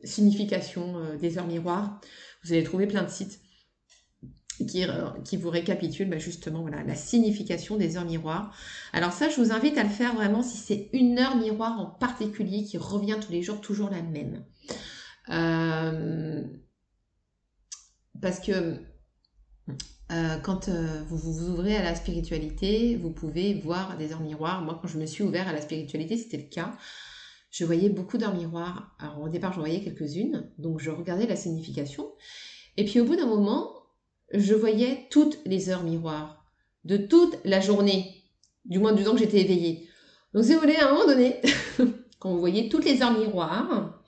signification 0.03 0.97
euh, 0.97 1.17
des 1.17 1.37
heures 1.37 1.47
miroirs. 1.47 1.99
Vous 2.43 2.53
allez 2.53 2.63
trouver 2.63 2.87
plein 2.87 3.03
de 3.03 3.09
sites 3.09 3.39
qui, 4.67 4.83
euh, 4.83 5.09
vous 5.39 5.49
récapitulent 5.49 6.09
bah, 6.09 6.17
justement 6.17 6.61
voilà, 6.61 6.83
la 6.83 6.95
signification 6.95 7.77
des 7.77 7.97
heures 7.97 8.05
miroirs. 8.05 8.53
Alors 8.93 9.11
ça, 9.11 9.29
je 9.29 9.39
vous 9.39 9.51
invite 9.51 9.77
à 9.77 9.83
le 9.83 9.89
faire 9.89 10.13
vraiment 10.15 10.43
si 10.43 10.57
c'est 10.57 10.89
une 10.93 11.17
heure 11.17 11.37
miroir 11.37 11.79
en 11.79 11.85
particulier 11.85 12.63
qui 12.63 12.77
revient 12.77 13.17
tous 13.21 13.31
les 13.31 13.41
jours, 13.41 13.61
toujours 13.61 13.89
la 13.89 14.01
même. 14.01 14.43
parce 18.21 18.39
que 18.41 18.81
quand 20.43 20.69
vous, 20.69 21.17
vous 21.17 21.49
ouvrez 21.49 21.77
à 21.77 21.83
la 21.83 21.95
spiritualité, 21.95 22.97
vous 22.97 23.11
pouvez 23.11 23.53
voir 23.53 23.97
des 23.97 24.11
heures 24.11 24.19
miroirs. 24.19 24.61
Moi, 24.61 24.77
quand 24.81 24.87
je 24.89 24.97
me 24.97 25.05
suis 25.05 25.23
ouvert 25.23 25.47
à 25.47 25.53
la 25.53 25.61
spiritualité, 25.61 26.17
c'était 26.17 26.37
le 26.37 26.49
cas 26.49 26.73
je 27.49 27.65
voyais 27.65 27.89
beaucoup 27.89 28.17
d'heures 28.17 28.35
miroirs. 28.35 28.95
Alors 28.99 29.21
au 29.21 29.29
départ, 29.29 29.53
j'en 29.53 29.61
voyais 29.61 29.81
quelques-unes, 29.81 30.51
donc 30.57 30.79
je 30.79 30.91
regardais 30.91 31.27
la 31.27 31.35
signification. 31.35 32.11
Et 32.77 32.85
puis 32.85 32.99
au 32.99 33.05
bout 33.05 33.15
d'un 33.15 33.25
moment, 33.25 33.73
je 34.33 34.53
voyais 34.53 35.07
toutes 35.09 35.39
les 35.45 35.69
heures 35.69 35.83
miroirs 35.83 36.45
de 36.85 36.97
toute 36.97 37.37
la 37.43 37.59
journée, 37.59 38.23
du 38.65 38.79
moins 38.79 38.93
du 38.93 39.03
temps 39.03 39.13
que 39.13 39.19
j'étais 39.19 39.41
éveillée. 39.41 39.89
Donc 40.33 40.43
si 40.43 40.53
vous 40.53 40.61
à 40.61 40.85
un 40.85 40.93
moment 40.93 41.07
donné, 41.07 41.41
quand 42.19 42.31
vous 42.31 42.39
voyez 42.39 42.69
toutes 42.69 42.85
les 42.85 43.01
heures 43.01 43.17
miroirs, 43.17 43.99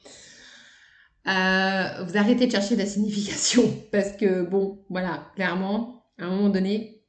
euh, 1.28 2.04
vous 2.04 2.18
arrêtez 2.18 2.48
de 2.48 2.52
chercher 2.52 2.76
la 2.76 2.86
signification 2.86 3.64
parce 3.92 4.14
que 4.14 4.44
bon, 4.44 4.86
voilà, 4.90 5.32
clairement, 5.36 6.06
à 6.18 6.26
un 6.26 6.30
moment 6.30 6.50
donné, 6.50 7.01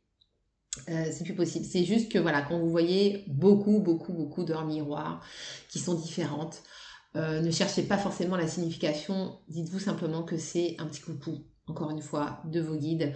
euh, 0.88 1.04
c'est 1.10 1.24
plus 1.24 1.34
possible. 1.34 1.64
C'est 1.64 1.84
juste 1.84 2.10
que 2.10 2.18
voilà, 2.18 2.42
quand 2.42 2.58
vous 2.58 2.70
voyez 2.70 3.24
beaucoup, 3.26 3.78
beaucoup, 3.80 4.12
beaucoup 4.12 4.44
d'heures 4.44 4.66
miroirs 4.66 5.24
qui 5.68 5.78
sont 5.78 5.94
différentes, 5.94 6.62
euh, 7.16 7.40
ne 7.40 7.50
cherchez 7.50 7.82
pas 7.82 7.98
forcément 7.98 8.36
la 8.36 8.48
signification. 8.48 9.38
Dites-vous 9.48 9.78
simplement 9.78 10.22
que 10.22 10.38
c'est 10.38 10.76
un 10.78 10.86
petit 10.86 11.00
coucou, 11.00 11.38
encore 11.66 11.90
une 11.90 12.02
fois, 12.02 12.42
de 12.44 12.60
vos 12.60 12.76
guides, 12.76 13.12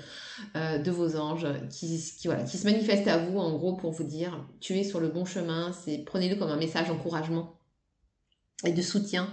euh, 0.55 0.79
de 0.79 0.90
vos 0.90 1.16
anges, 1.16 1.46
qui, 1.70 1.98
se 1.98 2.64
manifestent 2.64 3.09
à 3.09 3.18
vous 3.18 3.38
en 3.38 3.57
gros 3.57 3.74
pour 3.74 3.92
vous 3.92 4.05
dire 4.05 4.46
tu 4.61 4.74
es 4.79 4.85
sur 4.85 5.00
le 5.00 5.09
bon 5.09 5.24
chemin. 5.24 5.72
C'est 5.72 5.98
prenez-le 6.05 6.37
comme 6.37 6.50
un 6.50 6.59
message 6.59 6.88
d'encouragement 6.88 7.56
et 8.64 8.73
de 8.73 8.83
soutien 8.83 9.29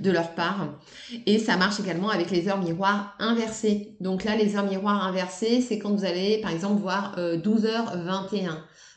de 0.00 0.10
leur 0.10 0.34
part. 0.34 0.78
Et 1.26 1.38
ça 1.38 1.56
marche 1.56 1.80
également 1.80 2.10
avec 2.10 2.30
les 2.30 2.48
heures 2.48 2.62
miroirs 2.62 3.16
inversées. 3.18 3.96
Donc 4.00 4.24
là, 4.24 4.36
les 4.36 4.56
heures 4.56 4.68
miroirs 4.68 5.04
inversées, 5.04 5.60
c'est 5.60 5.78
quand 5.78 5.92
vous 5.94 6.04
allez, 6.04 6.40
par 6.40 6.52
exemple, 6.52 6.80
voir 6.80 7.18
12h21. 7.18 8.48
Euh, 8.48 8.52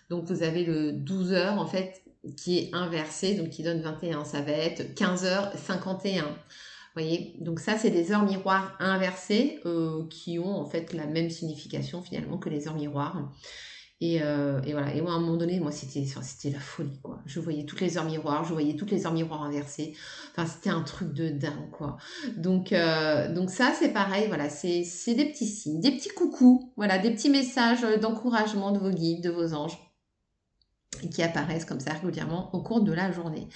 donc 0.10 0.26
vous 0.26 0.44
avez 0.44 0.65
le 0.65 0.91
12h, 0.91 1.58
en 1.58 1.65
fait, 1.65 2.04
qui 2.38 2.60
est 2.60 2.70
inversé, 2.74 3.36
donc 3.36 3.50
qui 3.50 3.63
donne 3.63 3.82
21. 3.82 4.24
Ça 4.24 4.41
va 4.41 4.52
être 4.52 4.94
15h51. 4.94 6.24
Vous 6.94 7.02
voyez, 7.02 7.36
donc 7.39 7.60
ça, 7.60 7.78
c'est 7.78 7.89
des 7.89 8.12
heures 8.12 8.26
miroirs 8.26 8.76
inversées 8.80 9.62
euh, 9.65 10.06
qui 10.10 10.38
ont 10.39 10.58
en 10.58 10.65
fait 10.65 10.94
la 10.94 11.08
même 11.08 11.30
signification 11.30 12.04
finalement 12.04 12.38
que 12.38 12.50
les 12.50 12.67
heures 12.67 12.76
miroirs. 12.76 13.32
Et, 14.02 14.22
euh, 14.24 14.60
et, 14.66 14.74
voilà. 14.74 14.94
Et 14.96 15.02
moi, 15.02 15.12
à 15.12 15.16
un 15.16 15.20
moment 15.20 15.38
donné, 15.38 15.60
moi, 15.60 15.72
c'était, 15.72 16.04
c'était 16.24 16.50
la 16.50 16.60
folie, 16.60 17.00
quoi. 17.04 17.20
Je 17.28 17.40
voyais 17.40 17.66
toutes 17.66 17.82
les 17.82 17.98
heures 17.98 18.06
miroirs, 18.06 18.44
je 18.44 18.52
voyais 18.52 18.76
toutes 18.76 18.90
les 18.90 19.06
heures 19.06 19.14
miroirs 19.14 19.44
inversées. 19.44 19.94
Enfin, 20.32 20.48
c'était 20.48 20.72
un 20.72 20.82
truc 20.82 21.14
de 21.14 21.30
dingue, 21.30 21.70
quoi. 21.72 21.98
Donc, 22.36 22.74
euh, 22.74 23.32
donc 23.32 23.52
ça, 23.52 23.74
c'est 23.78 23.94
pareil. 23.94 24.26
Voilà, 24.28 24.50
c'est, 24.50 24.84
c'est 24.84 25.14
des 25.14 25.26
petits 25.26 25.46
signes, 25.46 25.80
des 25.80 25.92
petits 25.92 26.10
coucous. 26.10 26.74
Voilà, 26.78 26.98
des 26.98 27.12
petits 27.12 27.30
messages 27.30 27.84
d'encouragement 28.02 28.72
de 28.72 28.80
vos 28.80 28.92
guides, 28.92 29.24
de 29.24 29.30
vos 29.30 29.54
anges 29.54 29.78
qui 31.10 31.24
apparaissent 31.24 31.66
comme 31.66 31.80
ça 31.80 31.94
régulièrement 31.94 32.50
au 32.54 32.62
cours 32.62 32.82
de 32.82 32.92
la 32.92 33.12
journée. 33.12 33.48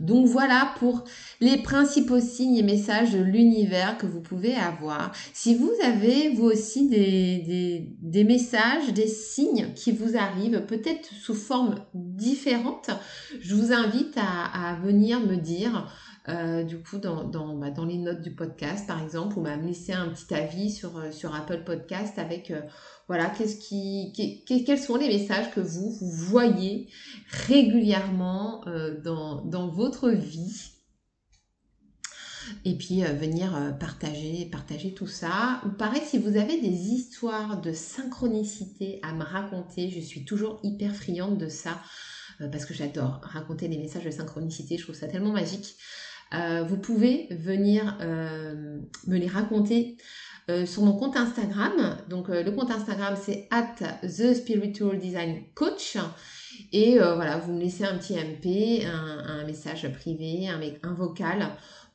Donc 0.00 0.26
voilà 0.26 0.74
pour 0.78 1.04
les 1.40 1.58
principaux 1.58 2.20
signes 2.20 2.56
et 2.56 2.62
messages 2.62 3.12
de 3.12 3.20
l'univers 3.20 3.98
que 3.98 4.06
vous 4.06 4.20
pouvez 4.20 4.54
avoir. 4.54 5.12
Si 5.32 5.54
vous 5.54 5.72
avez 5.84 6.30
vous 6.30 6.44
aussi 6.44 6.88
des, 6.88 7.88
des, 8.00 8.24
messages, 8.24 8.92
des 8.92 9.06
signes 9.06 9.72
qui 9.74 9.92
vous 9.92 10.16
arrivent, 10.16 10.64
peut-être 10.66 11.08
sous 11.20 11.34
forme 11.34 11.76
différente, 11.94 12.90
je 13.40 13.54
vous 13.54 13.72
invite 13.72 14.16
à, 14.16 14.76
venir 14.82 15.20
me 15.20 15.36
dire 15.36 15.88
euh, 16.28 16.62
du 16.62 16.78
coup 16.78 16.98
dans, 16.98 17.24
dans, 17.24 17.56
bah, 17.56 17.70
dans, 17.70 17.84
les 17.84 17.98
notes 17.98 18.22
du 18.22 18.32
podcast 18.32 18.86
par 18.86 19.02
exemple 19.02 19.38
ou 19.38 19.42
me 19.42 19.66
laisser 19.66 19.92
un 19.92 20.08
petit 20.08 20.32
avis 20.34 20.70
sur, 20.70 20.96
euh, 20.96 21.10
sur 21.10 21.34
Apple 21.34 21.64
Podcast 21.64 22.16
avec 22.16 22.52
euh, 22.52 22.60
voilà, 23.08 23.28
qu'est-ce 23.28 23.56
qui, 23.56 24.12
quels 24.46 24.78
sont 24.78 24.96
les 24.96 25.08
messages 25.08 25.50
que 25.50 25.60
vous, 25.60 25.90
vous 25.90 26.10
voyez 26.10 26.88
régulièrement 27.28 28.66
euh, 28.68 29.00
dans, 29.02 29.68
votre 29.68 30.10
vie 30.10 30.70
et 32.64 32.76
puis 32.78 33.02
venir 33.02 33.56
euh, 33.56 33.72
partager, 33.72 34.48
partager 34.50 34.94
tout 34.94 35.06
ça. 35.06 35.60
Ou 35.66 35.70
pareil, 35.70 36.02
si 36.06 36.18
vous 36.18 36.36
avez 36.36 36.60
des 36.60 36.68
histoires 36.68 37.60
de 37.60 37.72
synchronicité 37.72 39.00
à 39.02 39.12
me 39.12 39.24
raconter, 39.24 39.90
je 39.90 40.00
suis 40.00 40.24
toujours 40.24 40.60
hyper 40.62 40.94
friande 40.94 41.38
de 41.38 41.48
ça 41.48 41.82
parce 42.50 42.64
que 42.64 42.74
j'adore 42.74 43.20
raconter 43.22 43.68
des 43.68 43.78
messages 43.78 44.04
de 44.04 44.10
synchronicité, 44.10 44.78
je 44.78 44.84
trouve 44.84 44.96
ça 44.96 45.06
tellement 45.06 45.32
magique. 45.32 45.76
Vous 46.66 46.76
pouvez 46.78 47.28
venir 47.30 47.98
me 48.00 49.16
les 49.16 49.28
raconter 49.28 49.96
euh, 50.50 50.66
sur 50.66 50.82
mon 50.82 50.96
compte 50.96 51.16
Instagram. 51.16 51.98
Donc 52.08 52.28
euh, 52.28 52.42
le 52.42 52.50
compte 52.50 52.70
Instagram 52.70 53.14
c'est 53.20 53.46
at 53.52 53.76
the 54.02 54.34
spiritual 54.34 54.98
design 54.98 55.44
coach. 55.54 55.96
Et 56.72 57.00
euh, 57.00 57.14
voilà, 57.14 57.38
vous 57.38 57.52
me 57.52 57.60
laissez 57.60 57.84
un 57.84 57.96
petit 57.96 58.14
MP, 58.14 58.84
un, 58.84 59.44
message 59.46 59.90
privé, 59.92 60.48
un, 60.48 60.94
vocal 60.94 61.46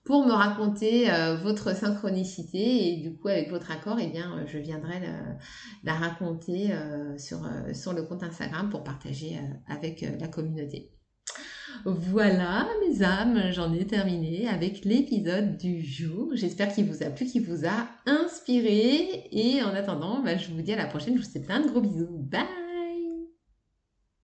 pour 0.05 0.25
me 0.25 0.31
raconter 0.31 1.09
votre 1.43 1.75
synchronicité 1.75 2.87
et 2.87 2.97
du 2.97 3.13
coup 3.17 3.27
avec 3.27 3.49
votre 3.49 3.71
accord, 3.71 3.97
eh 3.99 4.07
bien 4.07 4.45
je 4.47 4.57
viendrai 4.57 5.01
la, 5.83 5.93
raconter 5.93 6.71
sur, 7.17 7.39
sur 7.73 7.91
le 7.91 8.03
compte 8.03 8.23
Instagram 8.23 8.69
pour 8.69 8.85
partager 8.85 9.37
avec 9.67 10.05
la 10.17 10.29
communauté. 10.29 10.96
Voilà, 11.85 12.67
mes 12.85 13.03
âmes, 13.03 13.51
j'en 13.51 13.73
ai 13.73 13.85
terminé 13.85 14.47
avec 14.47 14.83
l'épisode 14.83 15.57
du 15.57 15.81
jour. 15.81 16.29
J'espère 16.33 16.73
qu'il 16.73 16.85
vous 16.85 17.03
a 17.03 17.09
plu, 17.09 17.25
qu'il 17.25 17.43
vous 17.43 17.65
a 17.65 17.87
inspiré. 18.05 19.27
Et 19.31 19.61
en 19.63 19.73
attendant, 19.73 20.21
bah, 20.23 20.37
je 20.37 20.49
vous 20.51 20.61
dis 20.61 20.73
à 20.73 20.77
la 20.77 20.85
prochaine. 20.85 21.17
Je 21.17 21.23
vous 21.23 21.29
fais 21.29 21.39
plein 21.39 21.59
de 21.59 21.69
gros 21.69 21.81
bisous. 21.81 22.07
Bye 22.09 22.56